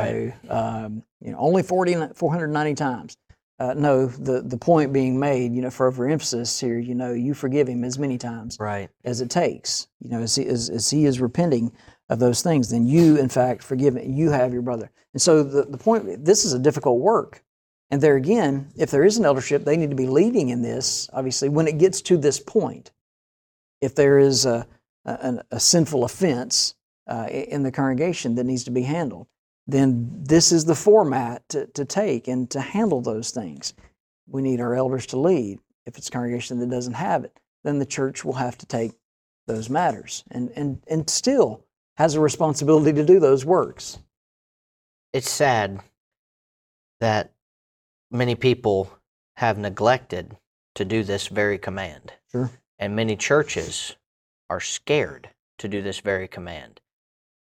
Right. 0.48 0.50
um, 0.50 1.02
you 1.20 1.32
know, 1.32 1.38
only 1.38 1.62
40, 1.62 1.94
490 2.14 2.74
times. 2.74 3.16
Uh, 3.60 3.74
no, 3.74 4.06
the, 4.06 4.40
the 4.40 4.56
point 4.56 4.92
being 4.92 5.18
made, 5.18 5.52
you 5.52 5.60
know, 5.60 5.68
for 5.70 5.88
overemphasis 5.88 6.60
here, 6.60 6.78
you 6.78 6.94
know, 6.94 7.12
you 7.12 7.34
forgive 7.34 7.66
him 7.68 7.82
as 7.82 7.98
many 7.98 8.16
times 8.16 8.56
Right. 8.60 8.88
as 9.04 9.20
it 9.20 9.30
takes. 9.30 9.88
You 10.00 10.10
know, 10.10 10.20
as 10.22 10.36
he, 10.36 10.46
as, 10.46 10.70
as 10.70 10.88
he 10.90 11.04
is 11.06 11.20
repenting 11.20 11.72
of 12.08 12.18
those 12.18 12.42
things, 12.42 12.70
then 12.70 12.86
you, 12.86 13.16
in 13.18 13.28
fact, 13.28 13.62
forgive 13.62 13.96
him. 13.96 14.12
You 14.12 14.30
have 14.30 14.52
your 14.52 14.62
brother. 14.62 14.90
And 15.12 15.20
so 15.20 15.42
the, 15.42 15.64
the 15.64 15.78
point, 15.78 16.24
this 16.24 16.44
is 16.44 16.52
a 16.52 16.58
difficult 16.58 17.00
work. 17.00 17.42
And 17.90 18.00
there 18.00 18.16
again, 18.16 18.70
if 18.76 18.90
there 18.90 19.04
is 19.04 19.18
an 19.18 19.24
eldership, 19.24 19.64
they 19.64 19.76
need 19.76 19.90
to 19.90 19.96
be 19.96 20.06
leading 20.06 20.50
in 20.50 20.62
this, 20.62 21.08
obviously, 21.12 21.48
when 21.48 21.66
it 21.66 21.78
gets 21.78 22.00
to 22.02 22.16
this 22.16 22.38
point. 22.40 22.90
If 23.80 23.94
there 23.94 24.18
is 24.18 24.44
a, 24.44 24.66
a, 25.04 25.42
a 25.50 25.60
sinful 25.60 26.04
offense 26.04 26.74
uh, 27.06 27.28
in 27.30 27.62
the 27.62 27.72
congregation 27.72 28.34
that 28.34 28.44
needs 28.44 28.64
to 28.64 28.70
be 28.70 28.82
handled, 28.82 29.26
then 29.66 30.10
this 30.12 30.50
is 30.50 30.64
the 30.64 30.74
format 30.74 31.48
to, 31.50 31.66
to 31.66 31.84
take 31.84 32.26
and 32.26 32.50
to 32.50 32.60
handle 32.60 33.00
those 33.00 33.30
things. 33.30 33.74
We 34.26 34.42
need 34.42 34.60
our 34.60 34.74
elders 34.74 35.06
to 35.06 35.18
lead. 35.18 35.60
If 35.86 35.96
it's 35.96 36.08
a 36.08 36.10
congregation 36.10 36.58
that 36.58 36.70
doesn't 36.70 36.94
have 36.94 37.24
it, 37.24 37.38
then 37.64 37.78
the 37.78 37.86
church 37.86 38.24
will 38.24 38.34
have 38.34 38.58
to 38.58 38.66
take 38.66 38.92
those 39.46 39.70
matters 39.70 40.24
and, 40.30 40.50
and, 40.56 40.82
and 40.88 41.08
still 41.08 41.64
has 41.98 42.14
a 42.14 42.20
responsibility 42.20 42.92
to 42.92 43.04
do 43.04 43.18
those 43.18 43.44
works. 43.44 43.98
It's 45.12 45.28
sad 45.28 45.80
that 47.00 47.32
many 48.11 48.37
people 48.37 48.88
have 49.37 49.58
neglected 49.58 50.37
to 50.76 50.84
do 50.84 51.02
this 51.02 51.26
very 51.26 51.58
command. 51.58 52.12
Sure. 52.30 52.50
And 52.78 52.94
many 52.94 53.16
churches 53.16 53.96
are 54.48 54.61
scared 54.61 55.28
to 55.58 55.66
do 55.68 55.82
this 55.82 55.98
very 55.98 56.28
command. 56.28 56.80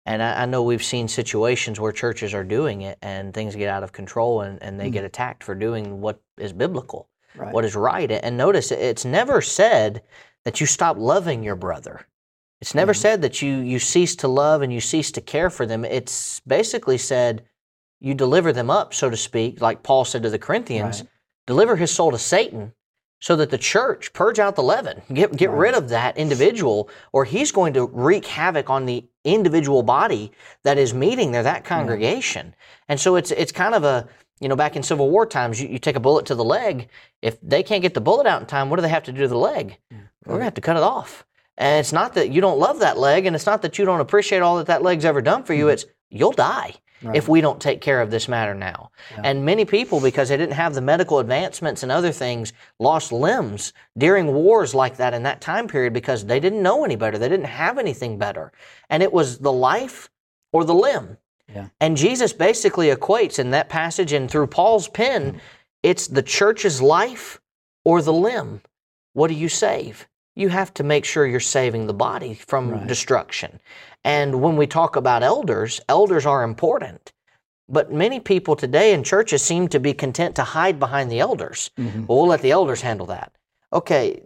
And 0.07 0.23
I, 0.23 0.43
I 0.43 0.47
know 0.47 0.63
we've 0.63 0.85
seen 0.85 1.09
situations 1.09 1.81
where 1.81 1.91
churches 1.91 2.33
are 2.33 2.45
doing 2.45 2.83
it 2.83 2.97
and 3.03 3.35
things 3.35 3.57
get 3.57 3.69
out 3.69 3.83
of 3.83 3.91
control 3.93 4.43
and, 4.43 4.63
and 4.63 4.79
they 4.79 4.89
Mhm. 4.89 4.93
get 4.93 5.05
attacked 5.05 5.43
for 5.43 5.57
doing 5.57 6.01
what 6.01 6.21
is 6.39 6.53
biblical, 6.53 7.09
Right. 7.35 7.53
what 7.53 7.65
is 7.65 7.75
right. 7.75 8.09
And 8.11 8.37
notice 8.37 8.71
it's 8.71 9.05
never 9.05 9.41
said 9.41 10.03
that 10.45 10.61
you 10.61 10.67
stop 10.67 10.97
loving 10.97 11.43
your 11.43 11.57
brother. 11.57 12.07
It's 12.65 12.75
never 12.75 12.95
Mhm. 12.95 12.97
said 12.97 13.21
that 13.21 13.43
you, 13.43 13.57
you 13.59 13.79
cease 13.79 14.17
to 14.17 14.27
love 14.27 14.63
and 14.63 14.73
you 14.73 14.81
cease 14.81 15.13
to 15.13 15.21
care 15.21 15.51
for 15.51 15.67
them. 15.67 15.85
It's 15.85 16.41
basically 16.47 16.97
said 16.97 17.43
you 18.01 18.15
deliver 18.15 18.55
them 18.55 18.71
up, 18.71 18.95
so 18.95 19.11
to 19.11 19.19
speak, 19.19 19.61
like 19.61 19.83
Paul 19.83 20.07
said 20.07 20.23
to 20.23 20.31
the 20.31 20.39
Corinthians, 20.39 21.01
Right. 21.01 21.09
deliver 21.47 21.77
his 21.77 21.91
soul 21.91 22.11
to 22.11 22.19
Satan 22.19 22.73
so 23.21 23.37
that 23.37 23.51
the 23.51 23.59
church 23.59 24.15
purge 24.15 24.39
out 24.39 24.57
the 24.57 24.63
leaven 24.63 25.03
get, 25.13 25.37
get 25.37 25.51
Right. 25.51 25.59
rid 25.59 25.75
of 25.75 25.91
that 25.91 26.17
individual 26.17 26.89
or 27.13 27.27
he's 27.27 27.53
going 27.53 27.75
to 27.75 27.85
wreak 27.85 28.25
havoc 28.29 28.71
on 28.71 28.87
the 28.87 29.05
individual 29.25 29.83
body 29.83 30.33
that 30.63 30.79
is 30.79 30.95
meeting 30.95 31.33
there 31.33 31.43
that 31.43 31.67
congregation 31.67 32.55
and 32.89 32.99
so 32.99 33.17
it's 33.17 33.31
it's 33.31 33.53
kind 33.53 33.75
of 33.75 33.85
a 33.85 34.09
you 34.41 34.49
know 34.49 34.57
back 34.57 34.75
in 34.75 34.83
civil 34.83 35.11
war 35.11 35.27
times 35.27 35.61
you, 35.61 35.69
you 35.69 35.79
take 35.79 35.97
a 35.97 36.01
bullet 36.01 36.25
to 36.25 36.35
the 36.35 36.45
leg 36.45 36.89
if 37.21 37.39
they 37.43 37.63
can't 37.63 37.83
get 37.83 37.93
the 37.93 38.01
bullet 38.01 38.27
out 38.27 38.41
in 38.41 38.47
time 38.47 38.71
what 38.71 38.77
do 38.77 38.83
they 38.83 38.89
have 38.89 39.05
to 39.05 39.13
do 39.13 39.21
to 39.21 39.29
the 39.29 39.37
leg 39.37 39.77
we're 39.91 40.33
going 40.33 40.41
to 40.41 40.45
have 40.45 40.55
to 40.55 40.61
cut 40.63 40.79
it 40.79 40.83
off 40.83 41.27
and 41.57 41.79
it's 41.81 41.93
not 41.93 42.15
that 42.15 42.31
you 42.31 42.41
don't 42.41 42.59
love 42.59 42.81
that 42.81 42.99
leg 42.99 43.27
and 43.27 43.35
it's 43.37 43.47
not 43.47 43.63
that 43.63 43.79
you 43.79 43.85
don't 43.85 44.01
appreciate 44.01 44.41
all 44.41 44.57
that 44.57 44.67
that 44.67 44.83
leg's 44.83 45.05
ever 45.05 45.21
done 45.23 45.43
for 45.45 45.55
you 45.55 45.69
it's 45.69 45.85
you'll 46.11 46.33
die 46.33 46.75
Right. 47.03 47.17
if 47.17 47.29
we 47.29 47.43
don't 47.43 47.61
take 47.61 47.83
care 47.83 48.01
of 48.01 48.11
this 48.11 48.29
matter 48.29 48.55
now. 48.55 48.91
Yeah. 49.11 49.23
And 49.25 49.45
many 49.45 49.67
people, 49.67 50.01
because 50.01 50.31
they 50.31 50.39
didn't 50.39 50.55
have 50.55 50.73
the 50.73 50.81
medical 50.81 51.19
advancements 51.19 51.83
and 51.83 51.93
other 51.93 52.13
things, 52.13 52.55
lost 52.79 53.13
limbs 53.13 53.75
during 53.99 54.33
wars 54.33 54.75
like 54.75 54.97
that 54.97 55.13
in 55.13 55.25
that 55.25 55.43
time 55.43 55.69
period 55.69 55.93
because 55.93 56.25
they 56.25 56.41
didn't 56.41 56.63
know 56.63 56.83
any 56.83 56.97
better. 56.97 57.19
They 57.19 57.29
didn't 57.29 57.47
have 57.47 57.77
anything 57.77 58.17
better. 58.17 58.53
And 58.89 59.03
it 59.03 59.13
was 59.13 59.39
the 59.39 59.53
life 59.53 60.09
or 60.51 60.65
the 60.65 60.73
limb. 60.75 61.19
Yeah. 61.55 61.67
And 61.79 61.99
Jesus 61.99 62.33
basically 62.33 62.87
equates 62.89 63.39
in 63.39 63.51
that 63.51 63.69
passage 63.69 64.13
and 64.15 64.31
through 64.31 64.47
Paul's 64.47 64.89
pen, 64.89 65.23
Mm-hmm. 65.25 65.39
it's 65.83 66.07
the 66.07 66.23
church's 66.23 66.81
life 66.81 67.39
or 67.85 68.01
the 68.01 68.15
limb. 68.15 68.63
What 69.13 69.29
do 69.29 69.35
you 69.35 69.51
save? 69.51 70.09
You 70.37 70.49
have 70.49 70.75
to 70.75 70.83
make 70.85 71.05
sure 71.05 71.27
you're 71.27 71.41
saving 71.41 71.87
the 71.87 71.95
body 71.95 72.35
from 72.35 72.71
Right. 72.71 72.87
destruction. 72.87 73.61
And 74.03 74.43
when 74.43 74.57
we 74.57 74.67
talk 74.67 74.97
about 74.97 75.23
elders, 75.23 75.81
elders 75.89 76.27
are 76.27 76.43
important. 76.43 77.13
But 77.69 77.93
many 77.93 78.21
people 78.21 78.57
today 78.57 78.93
in 78.93 79.05
churches 79.05 79.43
seem 79.43 79.69
to 79.69 79.81
be 79.81 79.95
content 79.95 80.35
to 80.37 80.43
hide 80.43 80.79
behind 80.79 81.11
the 81.11 81.21
elders. 81.21 81.71
Mhm. 81.79 82.07
Well, 82.07 82.19
we'll 82.19 82.27
let 82.27 82.43
the 82.43 82.51
elders 82.51 82.83
handle 82.83 83.07
that. 83.07 83.33
Okay, 83.73 84.21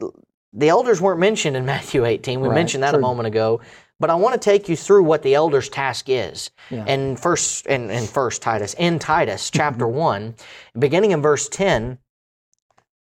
the 0.53 0.69
elders 0.69 1.01
weren't 1.01 1.21
mentioned 1.21 1.57
in 1.57 1.65
Matthew 1.75 2.05
18. 2.05 2.41
We 2.41 2.49
Right, 2.49 2.55
mentioned 2.55 2.83
that 2.83 2.95
a 2.95 2.99
moment 2.99 3.27
ago. 3.29 3.61
But 4.01 4.11
I 4.11 4.15
want 4.15 4.35
to 4.35 4.39
take 4.51 4.69
you 4.69 4.77
through 4.77 5.03
what 5.03 5.23
the 5.23 5.35
elders' 5.35 5.69
task 5.69 6.09
is. 6.09 6.51
Yeah. 6.71 6.85
And 6.87 7.19
first, 7.19 7.67
in, 7.67 7.91
in 7.91 8.07
first 8.07 8.43
Titus, 8.43 8.75
in 8.79 8.99
Titus 9.01 9.51
chapter 9.51 9.87
one, 9.89 10.37
beginning 10.79 11.11
in 11.11 11.21
verse 11.21 11.49
ten, 11.49 11.99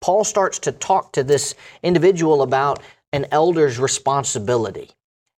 Paul 0.01 0.23
starts 0.23 0.59
to 0.59 0.71
talk 0.71 1.11
to 1.13 1.23
this 1.23 1.53
individual 1.83 2.41
about 2.41 2.79
an 3.13 3.25
elder's 3.31 3.79
responsibility. 3.79 4.91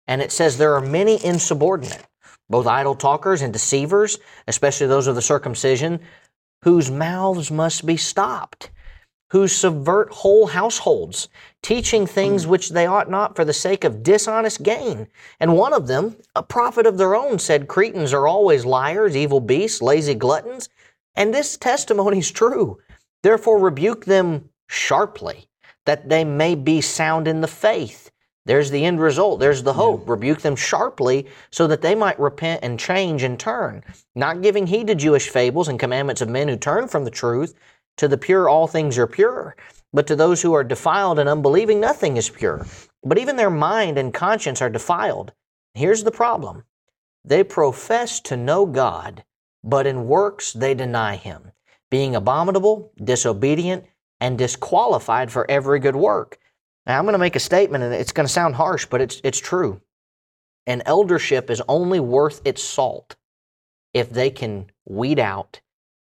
And 0.07 0.21
it 0.21 0.31
says 0.31 0.57
there 0.57 0.73
are 0.75 0.81
many 0.81 1.23
insubordinate, 1.23 2.05
both 2.49 2.67
idle 2.67 2.95
talkers 2.95 3.41
and 3.41 3.53
deceivers, 3.53 4.17
especially 4.47 4.87
those 4.87 5.07
of 5.07 5.15
the 5.15 5.21
circumcision, 5.21 5.99
whose 6.63 6.91
mouths 6.91 7.51
must 7.51 7.85
be 7.85 7.95
stopped, 7.95 8.71
who 9.31 9.47
subvert 9.47 10.11
whole 10.11 10.47
households, 10.47 11.29
teaching 11.61 12.07
things 12.07 12.43
hmm. 12.43 12.49
which 12.49 12.69
they 12.69 12.87
ought 12.87 13.09
not 13.09 13.35
for 13.35 13.45
the 13.45 13.53
sake 13.53 13.83
of 13.83 14.03
dishonest 14.03 14.63
gain. 14.63 15.07
And 15.39 15.55
one 15.55 15.73
of 15.73 15.87
them, 15.87 16.15
a 16.35 16.43
prophet 16.43 16.85
of 16.85 16.97
their 16.97 17.15
own, 17.15 17.39
said, 17.39 17.67
Cretans 17.67 18.13
are 18.13 18.27
always 18.27 18.65
liars, 18.65 19.15
evil 19.15 19.39
beasts, 19.39 19.81
lazy 19.81 20.15
gluttons. 20.15 20.69
And 21.15 21.33
this 21.33 21.57
testimony 21.57 22.19
is 22.19 22.31
true. 22.31 22.79
Therefore, 23.23 23.59
rebuke 23.59 24.05
them 24.05 24.49
sharply, 24.67 25.48
that 25.89 26.07
they 26.07 26.23
may 26.23 26.53
be 26.53 26.81
sound 26.81 27.27
in 27.27 27.41
the 27.41 27.47
faith. 27.47 28.11
There's 28.45 28.69
the 28.69 28.85
end 28.85 29.01
result. 29.01 29.39
There's 29.39 29.63
the 29.63 29.73
hope. 29.73 30.07
Rebuke 30.07 30.41
them 30.41 30.55
sharply 30.55 31.25
so 31.49 31.65
that 31.65 31.81
they 31.81 31.95
might 31.95 32.19
repent 32.19 32.59
and 32.61 32.79
change 32.79 33.23
and 33.23 33.39
turn, 33.39 33.83
not 34.13 34.43
giving 34.43 34.67
heed 34.67 34.85
to 34.85 34.93
Jewish 34.93 35.29
fables 35.29 35.67
and 35.67 35.79
commandments 35.79 36.21
of 36.21 36.29
men 36.29 36.47
who 36.47 36.57
turn 36.57 36.87
from 36.87 37.05
the 37.05 37.09
truth. 37.09 37.55
To 37.97 38.07
the 38.07 38.19
pure, 38.19 38.47
all 38.47 38.67
things 38.67 38.99
are 38.99 39.07
pure. 39.07 39.55
But 39.91 40.05
to 40.05 40.15
those 40.15 40.43
who 40.43 40.53
are 40.53 40.63
defiled 40.63 41.17
and 41.17 41.27
unbelieving, 41.27 41.79
nothing 41.79 42.17
is 42.17 42.29
pure. 42.29 42.67
But 43.03 43.17
even 43.17 43.35
their 43.35 43.49
mind 43.49 43.97
and 43.97 44.13
conscience 44.13 44.61
are 44.61 44.69
defiled. 44.69 45.33
Here's 45.73 46.03
the 46.03 46.11
problem 46.11 46.65
they 47.25 47.43
profess 47.43 48.19
to 48.19 48.37
know 48.37 48.67
God, 48.67 49.23
but 49.63 49.87
in 49.87 50.07
works 50.07 50.53
they 50.53 50.75
deny 50.75 51.15
Him, 51.15 51.51
being 51.89 52.15
abominable, 52.15 52.91
disobedient, 53.03 53.85
and 54.19 54.37
disqualified 54.37 55.31
for 55.31 55.49
every 55.49 55.79
good 55.79 55.95
work. 55.95 56.37
Now, 56.85 56.97
I'm 56.97 57.05
going 57.05 57.13
to 57.13 57.19
make 57.19 57.35
a 57.35 57.39
statement, 57.39 57.83
and 57.83 57.93
it's 57.93 58.11
going 58.11 58.27
to 58.27 58.33
sound 58.33 58.55
harsh, 58.55 58.85
but 58.85 59.01
it's, 59.01 59.21
it's 59.23 59.39
true. 59.39 59.81
An 60.67 60.81
eldership 60.85 61.49
is 61.49 61.61
only 61.67 61.99
worth 61.99 62.41
its 62.45 62.63
salt 62.63 63.15
if 63.93 64.09
they 64.09 64.29
can 64.29 64.71
weed 64.85 65.19
out 65.19 65.61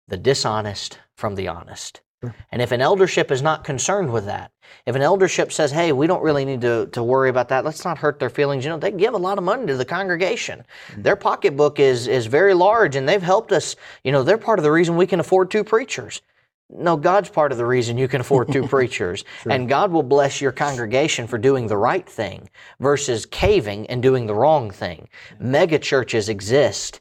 the 0.08 0.16
dishonest 0.16 0.98
from 1.16 1.34
the 1.34 1.48
honest. 1.48 2.00
Sure. 2.22 2.34
And 2.52 2.60
if 2.60 2.70
an 2.72 2.82
eldership 2.82 3.30
is 3.30 3.40
not 3.40 3.64
concerned 3.64 4.12
with 4.12 4.26
that, 4.26 4.52
if 4.84 4.94
an 4.94 5.02
eldership 5.02 5.52
says, 5.52 5.70
hey, 5.70 5.92
we 5.92 6.06
don't 6.06 6.22
really 6.22 6.44
need 6.44 6.60
to, 6.60 6.86
to 6.92 7.02
worry 7.02 7.30
about 7.30 7.48
that, 7.48 7.64
let's 7.64 7.84
not 7.84 7.96
hurt 7.96 8.18
their 8.18 8.28
feelings, 8.28 8.64
you 8.64 8.70
know, 8.70 8.76
they 8.76 8.90
give 8.90 9.14
a 9.14 9.18
lot 9.18 9.38
of 9.38 9.44
money 9.44 9.66
to 9.66 9.76
the 9.76 9.84
congregation. 9.84 10.62
Mm. 10.92 11.02
Their 11.02 11.16
pocketbook 11.16 11.80
is, 11.80 12.08
is 12.08 12.26
very 12.26 12.52
large 12.52 12.94
and 12.96 13.08
they've 13.08 13.22
helped 13.22 13.52
us, 13.52 13.74
you 14.04 14.12
know, 14.12 14.22
they're 14.22 14.36
part 14.36 14.58
of 14.58 14.64
the 14.64 14.72
reason 14.72 14.96
we 14.96 15.06
can 15.06 15.20
afford 15.20 15.50
two 15.50 15.64
preachers. 15.64 16.20
No, 16.72 16.96
God's 16.96 17.28
part 17.28 17.52
of 17.52 17.58
the 17.58 17.66
reason 17.66 17.98
you 17.98 18.08
can 18.08 18.20
afford 18.20 18.52
two 18.52 18.66
preachers. 18.68 19.24
And 19.44 19.68
God 19.68 19.90
will 19.90 20.02
bless 20.02 20.40
your 20.40 20.52
congregation 20.52 21.26
for 21.26 21.38
doing 21.38 21.66
the 21.66 21.76
right 21.76 22.08
thing 22.08 22.48
versus 22.78 23.26
caving 23.26 23.86
and 23.88 24.02
doing 24.02 24.26
the 24.26 24.34
wrong 24.34 24.70
thing. 24.70 25.08
Mega 25.38 25.78
churches 25.78 26.28
exist 26.28 27.00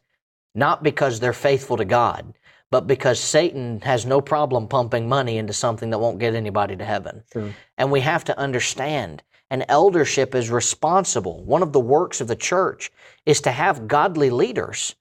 not 0.56 0.84
because 0.84 1.20
they're 1.20 1.34
faithful 1.34 1.78
to 1.78 1.86
God, 1.86 2.34
but 2.72 2.88
because 2.88 3.20
Satan 3.20 3.82
has 3.82 4.06
no 4.06 4.22
problem 4.22 4.68
pumping 4.68 5.08
money 5.08 5.38
into 5.38 5.54
something 5.54 5.90
that 5.92 6.00
won't 6.00 6.20
get 6.20 6.36
anybody 6.36 6.76
to 6.76 6.86
heaven. 6.86 7.24
Sure. 7.32 7.54
And 7.78 7.92
we 7.92 8.02
have 8.02 8.24
to 8.26 8.38
understand 8.38 9.24
an 9.52 9.66
eldership 9.68 10.36
is 10.36 10.50
responsible. 10.52 11.44
One 11.44 11.64
of 11.64 11.74
the 11.74 11.80
works 11.80 12.22
of 12.22 12.28
the 12.28 12.36
church 12.36 12.92
is 13.26 13.42
to 13.42 13.52
have 13.52 13.88
godly 13.88 14.30
leaders 14.30 14.96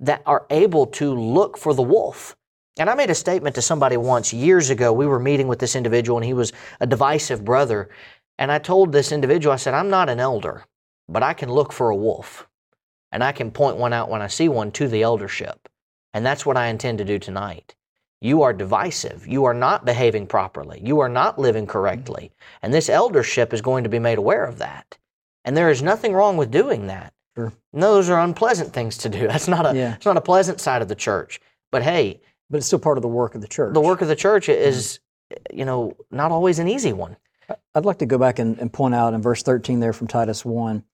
that 0.00 0.22
are 0.24 0.46
able 0.48 0.86
to 0.86 1.14
look 1.14 1.58
for 1.58 1.74
the 1.74 1.82
wolf. 1.82 2.36
And 2.78 2.88
I 2.88 2.94
made 2.94 3.10
a 3.10 3.14
statement 3.14 3.54
to 3.56 3.62
somebody 3.62 3.96
once 3.96 4.32
years 4.32 4.70
ago. 4.70 4.92
We 4.92 5.06
were 5.06 5.18
meeting 5.18 5.48
with 5.48 5.58
this 5.58 5.76
individual, 5.76 6.18
and 6.18 6.24
he 6.24 6.34
was 6.34 6.52
a 6.80 6.86
divisive 6.86 7.44
brother. 7.44 7.90
And 8.38 8.50
I 8.50 8.58
told 8.58 8.92
this 8.92 9.12
individual, 9.12 9.52
I 9.52 9.56
said, 9.56 9.74
I'm 9.74 9.90
not 9.90 10.08
an 10.08 10.20
elder, 10.20 10.64
but 11.08 11.22
I 11.22 11.34
can 11.34 11.50
look 11.50 11.72
for 11.72 11.90
a 11.90 11.96
wolf. 11.96 12.46
And 13.12 13.24
I 13.24 13.32
can 13.32 13.50
point 13.50 13.76
one 13.76 13.92
out 13.92 14.08
when 14.08 14.22
I 14.22 14.28
see 14.28 14.48
one 14.48 14.70
to 14.72 14.88
the 14.88 15.02
eldership. 15.02 15.68
And 16.14 16.24
that's 16.24 16.46
what 16.46 16.56
I 16.56 16.68
intend 16.68 16.98
to 16.98 17.04
do 17.04 17.18
tonight. 17.18 17.74
You 18.20 18.42
are 18.42 18.52
divisive. 18.52 19.26
You 19.26 19.44
are 19.44 19.54
not 19.54 19.84
behaving 19.84 20.26
properly. 20.26 20.80
You 20.84 21.00
are 21.00 21.08
not 21.08 21.38
living 21.38 21.66
correctly. 21.66 22.24
Mm-hmm. 22.32 22.58
And 22.62 22.74
this 22.74 22.88
eldership 22.88 23.52
is 23.52 23.62
going 23.62 23.84
to 23.84 23.90
be 23.90 23.98
made 23.98 24.18
aware 24.18 24.44
of 24.44 24.58
that. 24.58 24.98
And 25.44 25.56
there 25.56 25.70
is 25.70 25.82
nothing 25.82 26.12
wrong 26.12 26.36
with 26.36 26.50
doing 26.50 26.86
that. 26.86 27.14
Sure. 27.36 27.52
Those 27.72 28.10
are 28.10 28.20
unpleasant 28.20 28.72
things 28.72 28.98
to 28.98 29.08
do. 29.08 29.26
That's 29.26 29.48
not 29.48 29.66
a 29.66 29.76
Yeah. 29.76 29.94
it's 29.94 30.06
not 30.06 30.16
a 30.16 30.22
pleasant 30.22 30.60
side 30.60 30.82
of 30.82 30.88
the 30.88 30.94
church. 30.94 31.40
But 31.72 31.82
hey, 31.82 32.20
But 32.50 32.58
it's 32.58 32.66
still 32.66 32.78
part 32.80 32.98
of 32.98 33.02
the 33.02 33.08
work 33.08 33.34
of 33.34 33.40
the 33.40 33.48
church. 33.48 33.72
the 33.74 33.80
work 33.80 34.02
of 34.02 34.08
the 34.08 34.16
church 34.16 34.48
is, 34.48 34.98
you 35.52 35.64
know, 35.64 35.96
not 36.10 36.32
always 36.32 36.58
an 36.58 36.68
easy 36.68 36.92
one. 36.92 37.16
I'd 37.74 37.84
like 37.84 37.98
to 37.98 38.06
go 38.06 38.18
back 38.18 38.38
and, 38.38 38.58
and 38.58 38.72
point 38.72 38.94
out 38.94 39.14
in 39.14 39.22
verse 39.22 39.42
13 39.42 39.80
there 39.80 39.92
from 39.92 40.06
Titus 40.08 40.44
1, 40.44 40.84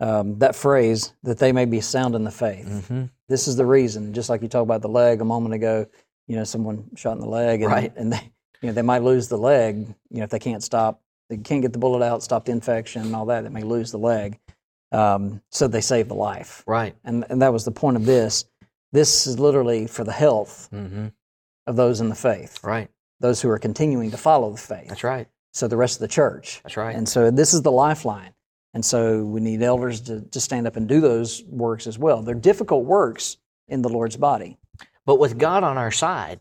um, 0.00 0.38
that 0.38 0.54
phrase, 0.56 1.12
that 1.22 1.38
they 1.38 1.52
may 1.52 1.64
be 1.64 1.80
sound 1.80 2.14
in 2.14 2.24
the 2.24 2.30
faith. 2.30 2.66
Mm-hmm. 2.66 3.04
This 3.28 3.46
is 3.48 3.56
the 3.56 3.66
reason, 3.66 4.12
just 4.12 4.28
like 4.28 4.42
you 4.42 4.48
talked 4.48 4.64
about 4.64 4.82
the 4.82 4.88
leg 4.88 5.20
a 5.20 5.24
moment 5.24 5.54
ago, 5.54 5.86
you 6.26 6.36
know, 6.36 6.44
someone 6.44 6.88
shot 6.96 7.12
in 7.12 7.20
the 7.20 7.28
leg 7.28 7.62
and, 7.62 7.70
Right. 7.70 7.92
and 7.96 8.12
they, 8.12 8.32
you 8.60 8.68
know, 8.68 8.72
they 8.72 8.82
might 8.82 9.02
lose 9.02 9.28
the 9.28 9.38
leg, 9.38 9.76
you 10.10 10.18
know, 10.18 10.24
if 10.24 10.30
they 10.30 10.38
can't 10.38 10.62
stop, 10.62 11.00
they 11.28 11.36
can't 11.36 11.62
get 11.62 11.72
the 11.72 11.78
bullet 11.78 12.04
out, 12.04 12.22
stop 12.22 12.44
the 12.44 12.52
infection 12.52 13.02
and 13.02 13.14
all 13.14 13.26
that, 13.26 13.42
they 13.44 13.50
may 13.50 13.62
lose 13.62 13.90
the 13.90 13.98
leg. 13.98 14.38
Um, 14.90 15.40
so 15.50 15.68
they 15.68 15.80
save 15.80 16.08
the 16.08 16.14
life. 16.14 16.62
Right. 16.66 16.94
And, 17.04 17.24
and 17.30 17.40
that 17.42 17.52
was 17.52 17.64
the 17.64 17.70
point 17.70 17.96
of 17.96 18.04
this. 18.04 18.44
This 18.92 19.26
is 19.26 19.38
literally 19.38 19.86
for 19.86 20.04
the 20.04 20.12
health 20.12 20.68
Mm-hmm. 20.72 21.06
of 21.66 21.76
those 21.76 22.00
in 22.00 22.08
the 22.08 22.14
faith, 22.14 22.58
Right. 22.62 22.88
those 23.20 23.40
who 23.40 23.48
are 23.50 23.58
continuing 23.58 24.10
to 24.10 24.16
follow 24.16 24.50
the 24.50 24.58
faith. 24.58 24.88
That's 24.88 25.04
right. 25.04 25.28
So 25.52 25.68
the 25.68 25.76
rest 25.76 25.96
of 25.96 26.00
the 26.00 26.08
church. 26.08 26.60
That's 26.64 26.76
right. 26.76 26.94
And 26.96 27.08
so 27.08 27.30
this 27.30 27.52
is 27.54 27.62
the 27.62 27.72
lifeline. 27.72 28.32
And 28.74 28.84
so 28.84 29.22
we 29.24 29.40
need 29.40 29.62
elders 29.62 30.00
to, 30.02 30.22
to 30.22 30.40
stand 30.40 30.66
up 30.66 30.76
and 30.76 30.88
do 30.88 31.00
those 31.00 31.42
works 31.44 31.86
as 31.86 31.98
well. 31.98 32.22
They're 32.22 32.34
difficult 32.34 32.84
works 32.84 33.36
in 33.68 33.82
the 33.82 33.90
Lord's 33.90 34.16
body. 34.16 34.56
But 35.04 35.18
with 35.18 35.36
God 35.38 35.62
on 35.62 35.76
our 35.76 35.90
side, 35.90 36.40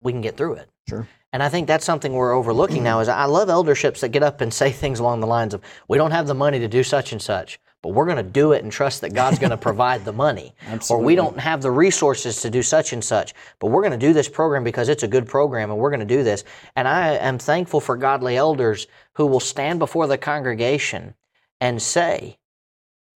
we 0.00 0.12
can 0.12 0.20
get 0.20 0.36
through 0.36 0.54
it. 0.54 0.70
Sure. 0.88 1.08
And 1.32 1.42
I 1.42 1.48
think 1.48 1.66
that's 1.66 1.84
something 1.84 2.12
we're 2.12 2.32
overlooking 2.32 2.82
now 2.84 3.00
is 3.00 3.08
I 3.08 3.24
love 3.24 3.48
elderships 3.50 4.00
that 4.00 4.10
get 4.10 4.22
up 4.22 4.40
and 4.40 4.54
say 4.54 4.70
things 4.82 5.00
along 5.00 5.20
the 5.20 5.26
lines 5.26 5.54
of, 5.54 5.60
we 5.88 5.98
don't 5.98 6.12
have 6.12 6.26
the 6.28 6.34
money 6.34 6.58
to 6.60 6.68
do 6.68 6.82
such 6.84 7.12
and 7.12 7.20
such, 7.20 7.58
but 7.82 7.90
we're 7.90 8.04
going 8.04 8.16
to 8.16 8.22
do 8.22 8.52
it 8.52 8.62
and 8.62 8.72
trust 8.72 9.00
that 9.00 9.14
God's 9.14 9.38
going 9.38 9.50
to 9.56 9.56
provide 9.56 10.04
the 10.04 10.12
money. 10.12 10.54
Or 10.90 10.98
we 10.98 11.14
don't 11.14 11.38
have 11.38 11.62
the 11.62 11.70
resources 11.70 12.40
to 12.42 12.50
do 12.50 12.62
such 12.62 12.92
and 12.92 13.02
such, 13.02 13.34
but 13.58 13.68
we're 13.68 13.82
going 13.82 13.98
to 13.98 14.06
do 14.06 14.12
this 14.12 14.28
program 14.28 14.64
because 14.64 14.88
it's 14.88 15.02
a 15.02 15.08
good 15.08 15.26
program 15.26 15.70
and 15.70 15.78
we're 15.78 15.90
going 15.90 16.00
to 16.00 16.06
do 16.06 16.22
this. 16.22 16.44
And 16.76 16.88
I 16.88 17.14
am 17.16 17.38
thankful 17.38 17.80
for 17.80 17.96
godly 17.96 18.36
elders 18.36 18.86
who 19.14 19.26
will 19.26 19.40
stand 19.40 19.78
before 19.78 20.06
the 20.06 20.18
congregation 20.18 21.14
and 21.60 21.80
say, 21.80 22.38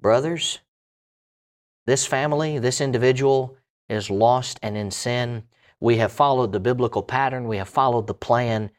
brothers, 0.01 0.61
this 1.87 2.07
family, 2.07 2.59
this 2.59 2.81
individual 2.81 3.57
is 3.88 4.11
lost 4.11 4.59
and 4.62 4.77
in 4.77 4.90
sin. 4.90 5.44
We 5.81 5.96
have 5.96 6.12
followed 6.12 6.53
the 6.53 6.61
biblical 6.61 7.03
pattern, 7.03 7.48
we 7.48 7.57
have 7.57 7.68
followed 7.68 8.07
the 8.07 8.14
plan, 8.14 8.70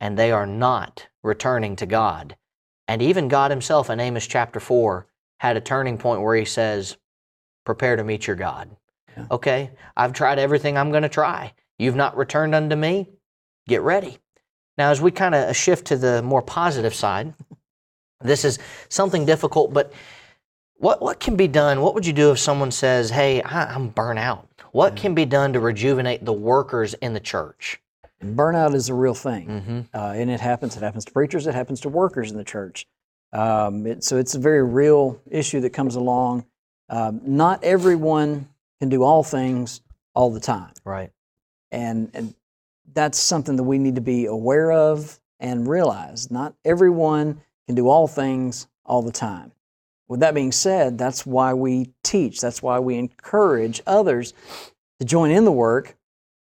and 0.00 0.18
they 0.18 0.30
are 0.30 0.46
not 0.46 1.08
returning 1.22 1.76
to 1.76 1.86
God. 1.86 2.36
And 2.86 3.00
even 3.00 3.28
God 3.28 3.50
Himself 3.50 3.88
in 3.88 4.00
Amos 4.00 4.26
chapter 4.26 4.60
4 4.60 5.06
had 5.40 5.56
a 5.56 5.60
turning 5.60 5.96
point 5.96 6.20
where 6.20 6.36
He 6.36 6.44
says, 6.44 6.98
Prepare 7.64 7.96
to 7.96 8.04
meet 8.04 8.26
your 8.26 8.36
God. 8.36 8.70
Yeah. 9.16 9.26
Okay, 9.30 9.70
I've 9.96 10.12
tried 10.12 10.38
everything 10.38 10.76
I'm 10.76 10.90
going 10.90 11.02
to 11.02 11.08
try. 11.08 11.54
You've 11.78 11.96
not 11.96 12.16
returned 12.16 12.54
unto 12.54 12.76
me. 12.76 13.08
Get 13.66 13.80
ready. 13.80 14.18
Now, 14.76 14.90
as 14.90 15.00
we 15.00 15.10
kind 15.10 15.34
of 15.34 15.56
shift 15.56 15.86
to 15.86 15.96
the 15.96 16.22
more 16.22 16.42
positive 16.42 16.94
side, 16.94 17.32
this 18.20 18.44
is 18.44 18.58
something 18.90 19.24
difficult, 19.24 19.72
but 19.72 19.92
what, 20.76 21.00
what 21.00 21.20
can 21.20 21.36
be 21.36 21.48
done? 21.48 21.80
What 21.80 21.94
would 21.94 22.04
you 22.06 22.12
do 22.12 22.30
if 22.32 22.38
someone 22.38 22.70
says, 22.70 23.08
Hey, 23.10 23.40
I, 23.42 23.74
I'm 23.74 23.88
burnt 23.88 24.18
out? 24.18 24.46
What 24.72 24.94
can 24.94 25.14
be 25.14 25.24
done 25.24 25.54
to 25.54 25.60
rejuvenate 25.60 26.24
the 26.24 26.32
workers 26.34 26.92
in 26.94 27.14
the 27.14 27.20
church? 27.20 27.80
Burnout 28.22 28.74
is 28.74 28.90
a 28.90 28.94
real 28.94 29.14
thing, 29.14 29.46
Mm-hmm. 29.48 29.80
uh, 29.94 30.12
and 30.12 30.30
it 30.30 30.40
happens. 30.40 30.76
It 30.76 30.82
happens 30.82 31.06
to 31.06 31.12
preachers. 31.12 31.46
It 31.46 31.54
happens 31.54 31.80
to 31.80 31.88
workers 31.88 32.30
in 32.30 32.36
the 32.36 32.44
church. 32.44 32.86
Um, 33.32 33.86
it, 33.86 34.04
so 34.04 34.16
it's 34.16 34.34
a 34.34 34.38
very 34.38 34.62
real 34.62 35.20
issue 35.30 35.60
that 35.60 35.70
comes 35.70 35.94
along. 35.94 36.46
Um, 36.88 37.20
not 37.24 37.62
everyone 37.62 38.48
can 38.80 38.88
do 38.88 39.02
all 39.02 39.22
things 39.22 39.80
all 40.14 40.30
the 40.30 40.40
time, 40.40 40.72
Right. 40.84 41.12
and 41.70 42.10
and 42.14 42.34
that's 42.92 43.18
something 43.20 43.54
that 43.56 43.62
we 43.62 43.78
need 43.78 43.94
to 43.94 44.00
be 44.00 44.26
aware 44.26 44.72
of 44.72 45.20
and 45.38 45.68
realize. 45.68 46.30
Not 46.30 46.54
everyone 46.64 47.40
can 47.66 47.76
do 47.76 47.88
all 47.88 48.08
things 48.08 48.66
all 48.84 49.02
the 49.02 49.12
time. 49.12 49.52
With 50.08 50.20
that 50.20 50.34
being 50.34 50.50
said, 50.50 50.98
that's 50.98 51.24
why 51.24 51.54
we 51.54 51.92
teach. 52.02 52.40
That's 52.40 52.60
why 52.62 52.80
we 52.80 52.96
encourage 52.96 53.80
others 53.86 54.34
to 54.98 55.04
join 55.04 55.30
in 55.30 55.44
the 55.44 55.52
work 55.52 55.96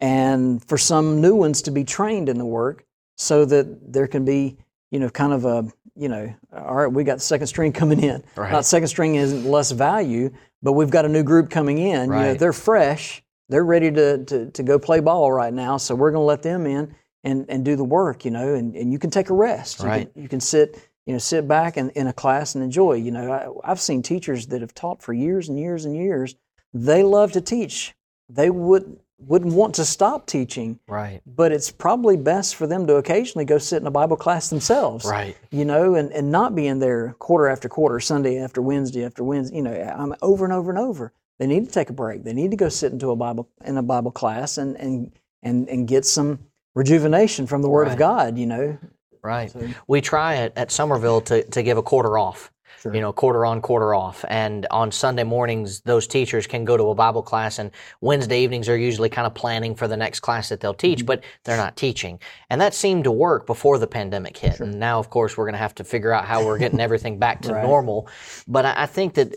and 0.01 0.63
for 0.69 0.77
some 0.77 1.23
new 1.23 1.35
ones 1.35 1.63
to 1.63 1.71
be 1.71 1.83
trained 1.83 2.29
in 2.29 2.37
the 2.37 2.45
work 2.45 2.85
so 3.17 3.47
that 3.47 3.91
there 3.93 4.07
can 4.07 4.27
be, 4.27 4.59
you 4.91 4.99
know, 5.01 5.09
kind 5.09 5.33
of 5.33 5.47
a, 5.47 5.73
you 5.97 6.09
know, 6.09 6.35
all 6.53 6.75
right, 6.75 6.87
we 6.87 7.05
got 7.05 7.15
the 7.17 7.21
second 7.25 7.47
string 7.47 7.73
coming 7.73 8.03
in. 8.03 8.23
Right. 8.37 8.51
Not 8.53 8.65
second 8.65 8.89
string 8.89 9.15
isn't 9.17 9.45
less 9.45 9.71
value, 9.71 10.31
but 10.63 10.73
we've 10.73 10.91
got 10.91 11.05
a 11.05 11.09
new 11.09 11.23
group 11.23 11.51
coming 11.51 11.79
in. 11.79 12.03
You 12.03 12.07
know, 12.07 12.13
Right. 12.31 12.39
they're 12.39 12.53
fresh. 12.53 13.23
They're 13.49 13.65
ready 13.65 13.91
to, 13.93 14.25
to, 14.25 14.51
to 14.51 14.63
go 14.63 14.79
play 14.79 15.01
ball 15.01 15.31
right 15.31 15.53
now. 15.53 15.77
So 15.77 15.95
we're 15.95 16.11
going 16.11 16.23
to 16.23 16.27
let 16.27 16.43
them 16.43 16.67
in 16.67 16.95
and, 17.23 17.45
and 17.49 17.65
do 17.65 17.77
the 17.77 17.85
work, 17.85 18.25
you 18.25 18.31
know, 18.31 18.55
and, 18.55 18.75
and 18.75 18.93
you 18.93 18.99
can 18.99 19.11
take 19.11 19.31
a 19.31 19.35
rest. 19.35 19.81
You 19.81 19.87
Right. 19.87 20.13
Can, 20.13 20.23
you 20.23 20.29
can 20.29 20.41
sit, 20.41 20.79
you 21.07 21.13
know, 21.13 21.19
sit 21.19 21.47
back 21.47 21.77
in, 21.77 21.91
in 21.91 22.07
a 22.07 22.13
class 22.13 22.55
and 22.55 22.65
enjoy. 22.65 22.95
You 22.95 23.11
know, 23.11 23.61
I, 23.65 23.71
I've 23.71 23.81
seen 23.81 24.03
teachers 24.03 24.47
that 24.49 24.63
have 24.63 24.75
taught 24.75 25.03
for 25.03 25.13
years 25.13 25.49
and 25.49 25.59
years 25.59 25.85
and 25.85 25.95
years. 25.95 26.35
They 26.73 27.03
love 27.03 27.33
to 27.33 27.41
teach. 27.41 27.95
They 28.29 28.51
would 28.51 28.99
wouldn't 29.19 29.55
want 29.55 29.75
to 29.77 29.85
stop 29.85 30.27
teaching, 30.27 30.79
Right. 30.89 31.21
but 31.27 31.53
it's 31.53 31.71
probably 31.71 32.17
best 32.17 32.57
for 32.57 32.67
them 32.67 32.87
to 32.89 32.97
occasionally 32.97 33.45
go 33.45 33.59
sit 33.59 33.81
in 33.81 33.87
a 33.87 33.91
Bible 33.91 34.17
class 34.17 34.51
themselves. 34.51 35.05
Right. 35.05 35.37
You 35.51 35.65
know, 35.65 35.95
and, 35.95 36.13
and 36.13 36.31
not 36.31 36.55
be 36.55 36.67
in 36.67 36.79
there 36.81 37.15
quarter 37.19 37.49
after 37.49 37.69
quarter, 37.69 38.01
Sunday 38.01 38.39
after 38.39 38.61
Wednesday 38.61 39.05
after 39.05 39.23
Wednesday, 39.25 39.57
you 39.57 39.63
know, 39.63 39.73
I'm 39.75 40.15
over 40.21 40.45
and 40.45 40.53
over 40.53 40.71
and 40.71 40.79
over. 40.79 41.13
They 41.39 41.47
need 41.47 41.67
to 41.67 41.71
take 41.73 41.91
a 41.91 41.95
break. 41.95 42.23
They 42.25 42.33
need 42.33 42.51
to 42.51 42.57
go 42.57 42.69
sit 42.69 42.93
into 42.93 43.11
a 43.11 43.17
Bible 43.17 43.49
in 43.65 43.77
a 43.77 43.83
Bible 43.83 44.11
class 44.13 44.59
and 44.59 44.77
and 44.77 45.11
and, 45.43 45.69
and 45.69 45.87
get 45.89 46.05
some 46.07 46.39
rejuvenation 46.75 47.47
from 47.47 47.61
the 47.63 47.69
Word 47.69 47.85
Right. 47.89 47.93
of 47.93 47.99
God, 47.99 48.39
you 48.39 48.47
know. 48.47 48.79
Right. 49.23 49.51
So- 49.51 49.69
We 49.87 50.01
try 50.01 50.37
at, 50.37 50.57
at 50.57 50.71
Somerville 50.71 51.21
to, 51.23 51.43
to 51.45 51.63
give 51.63 51.77
a 51.79 51.83
quarter 51.83 52.19
off. 52.19 52.51
Sure. 52.85 52.95
You 52.95 53.01
know, 53.01 53.15
quarter 53.15 53.47
on, 53.47 53.63
quarter 53.63 53.95
off. 53.95 54.27
And 54.29 54.67
on 54.71 54.93
Sunday 54.93 55.25
mornings, 55.25 55.81
those 55.81 56.07
teachers 56.07 56.47
can 56.47 56.67
go 56.67 56.77
to 56.77 56.91
a 56.91 56.95
Bible 56.95 57.23
class, 57.23 57.59
and 57.59 57.71
Wednesday 58.03 58.43
evenings 58.43 58.69
are 58.69 58.77
usually 58.77 59.09
kind 59.09 59.27
of 59.27 59.33
planning 59.33 59.75
for 59.75 59.89
the 59.89 59.97
next 59.97 60.21
class 60.21 60.51
that 60.51 60.61
they'll 60.61 60.75
teach, 60.75 61.07
but 61.07 61.25
they're 61.45 61.57
not 61.57 61.79
teaching. 61.79 62.21
And 62.51 62.61
that 62.61 62.75
seemed 62.75 63.05
to 63.05 63.11
work 63.11 63.47
before 63.47 63.79
the 63.79 63.87
pandemic 63.87 64.37
hit. 64.37 64.61
And 64.61 64.79
now, 64.79 64.99
of 64.99 65.09
course, 65.09 65.35
we're 65.35 65.47
going 65.47 65.55
to 65.55 65.59
have 65.61 65.75
to 65.77 65.85
figure 65.85 66.13
out 66.13 66.27
how 66.27 66.45
we're 66.45 66.59
getting 66.59 66.79
everything 66.79 67.19
back 67.19 67.41
to 67.43 67.55
Right. 67.55 67.65
normal. 67.65 68.07
But 68.47 68.67
I, 68.67 68.83
I 68.83 68.87
think 68.87 69.15
that 69.15 69.35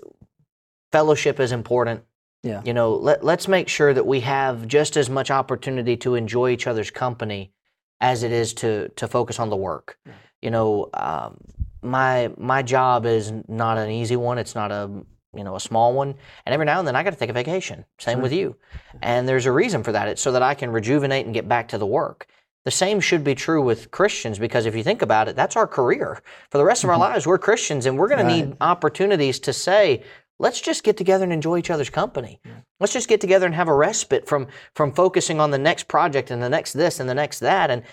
fellowship 0.92 1.40
is 1.40 1.54
important. 1.54 2.04
Yeah. 2.44 2.62
You 2.66 2.74
know, 2.74 2.96
let, 2.96 3.24
let's 3.24 3.48
make 3.48 3.70
sure 3.70 3.94
that 3.94 4.06
we 4.06 4.20
have 4.22 4.68
just 4.68 4.98
as 4.98 5.10
much 5.10 5.32
opportunity 5.32 5.96
to 5.98 6.16
enjoy 6.16 6.50
each 6.50 6.68
other's 6.68 6.92
company 6.92 7.54
as 8.02 8.24
it 8.24 8.34
is 8.34 8.54
to 8.56 8.90
to 8.90 9.08
focus 9.08 9.40
on 9.40 9.50
the 9.50 9.56
work. 9.56 9.98
You 10.42 10.52
know, 10.52 10.90
um, 10.94 11.38
my 11.82 12.32
my 12.38 12.62
job 12.62 13.06
is 13.06 13.32
not 13.48 13.78
an 13.78 13.90
easy 13.90 14.16
one. 14.16 14.38
It's 14.38 14.56
not 14.56 14.72
a 14.72 14.90
you 15.34 15.44
know 15.44 15.56
a 15.56 15.60
small 15.60 15.94
one, 15.94 16.16
and 16.46 16.54
every 16.54 16.66
now 16.66 16.80
and 16.80 16.88
then 16.88 16.96
I 16.96 17.04
got 17.04 17.12
to 17.12 17.20
take 17.20 17.30
a 17.30 17.34
vacation. 17.34 17.86
Same 18.00 18.22
with 18.22 18.34
you, 18.34 18.56
and 19.02 19.28
there's 19.28 19.46
a 19.46 19.52
reason 19.52 19.84
for 19.84 19.92
that. 19.92 20.08
It's 20.08 20.22
so 20.22 20.32
that 20.32 20.42
I 20.42 20.54
can 20.54 20.72
rejuvenate 20.72 21.26
and 21.26 21.34
get 21.34 21.48
back 21.48 21.68
to 21.70 21.78
the 21.78 21.86
work. 21.86 22.28
The 22.66 22.72
same 22.72 23.00
should 23.00 23.24
be 23.24 23.34
true 23.34 23.62
with 23.62 23.92
Christians 23.92 24.40
because 24.40 24.66
if 24.66 24.76
you 24.76 24.84
think 24.84 25.02
about 25.02 25.30
it, 25.30 25.38
that's 25.38 25.56
our 25.56 25.68
career. 25.68 26.22
For 26.52 26.58
the 26.58 26.66
rest 26.66 26.84
of 26.84 26.90
our 26.90 26.96
mm-hmm. 26.96 27.14
lives, 27.14 27.26
we're 27.26 27.38
Christians 27.38 27.86
and 27.86 27.98
we're 27.98 28.10
going 28.10 28.28
to 28.28 28.34
need 28.36 28.58
opportunities 28.60 29.40
to 29.40 29.54
say, 29.54 30.04
let's 30.38 30.60
just 30.60 30.84
get 30.84 30.98
together 30.98 31.24
and 31.24 31.32
enjoy 31.32 31.60
each 31.60 31.70
other's 31.70 31.90
company. 31.90 32.42
Let's 32.82 32.92
just 32.92 33.08
get 33.08 33.22
together 33.22 33.46
and 33.46 33.56
have 33.56 33.70
a 33.70 33.74
respite 33.74 34.28
from 34.28 34.48
from 34.76 34.92
focusing 34.92 35.40
on 35.40 35.52
the 35.52 35.58
next 35.58 35.88
project 35.88 36.30
and 36.30 36.44
the 36.44 36.50
next 36.50 36.74
this 36.74 37.00
and 37.00 37.10
the 37.10 37.16
next 37.16 37.40
that. 37.40 37.72
And 37.72 37.84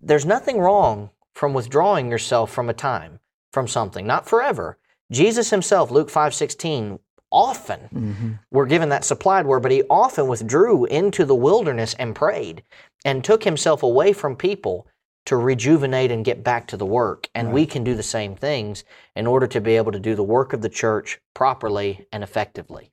there's 0.00 0.24
nothing 0.24 0.58
wrong 0.58 1.10
from 1.34 1.54
withdrawing 1.54 2.10
yourself 2.10 2.50
from 2.50 2.68
a 2.68 2.74
time, 2.74 3.20
from 3.52 3.68
something, 3.68 4.06
not 4.06 4.28
forever. 4.28 4.78
Jesus 5.10 5.50
himself, 5.50 5.90
Luke 5.90 6.10
5:16, 6.10 6.98
often 7.30 7.80
Mm-hmm. 7.92 8.30
we're 8.50 8.66
given 8.66 8.90
that 8.90 9.04
supplied 9.04 9.46
word, 9.46 9.62
but 9.62 9.72
he 9.72 9.82
often 9.88 10.26
withdrew 10.28 10.84
into 10.86 11.24
the 11.24 11.34
wilderness 11.34 11.94
and 11.98 12.14
prayed 12.14 12.62
and 13.04 13.24
took 13.24 13.44
himself 13.44 13.82
away 13.82 14.12
from 14.12 14.36
people 14.36 14.86
to 15.24 15.36
rejuvenate 15.36 16.10
and 16.10 16.24
get 16.24 16.42
back 16.44 16.66
to 16.66 16.76
the 16.76 16.86
work. 16.86 17.28
And 17.34 17.52
we 17.52 17.64
can 17.64 17.84
do 17.84 17.94
the 17.94 18.02
same 18.02 18.34
things 18.34 18.84
in 19.14 19.26
order 19.26 19.46
to 19.46 19.60
be 19.60 19.76
able 19.76 19.92
to 19.92 20.00
do 20.00 20.14
the 20.14 20.22
work 20.22 20.52
of 20.52 20.62
the 20.62 20.68
church 20.68 21.20
properly 21.34 22.06
and 22.12 22.22
effectively. 22.22 22.91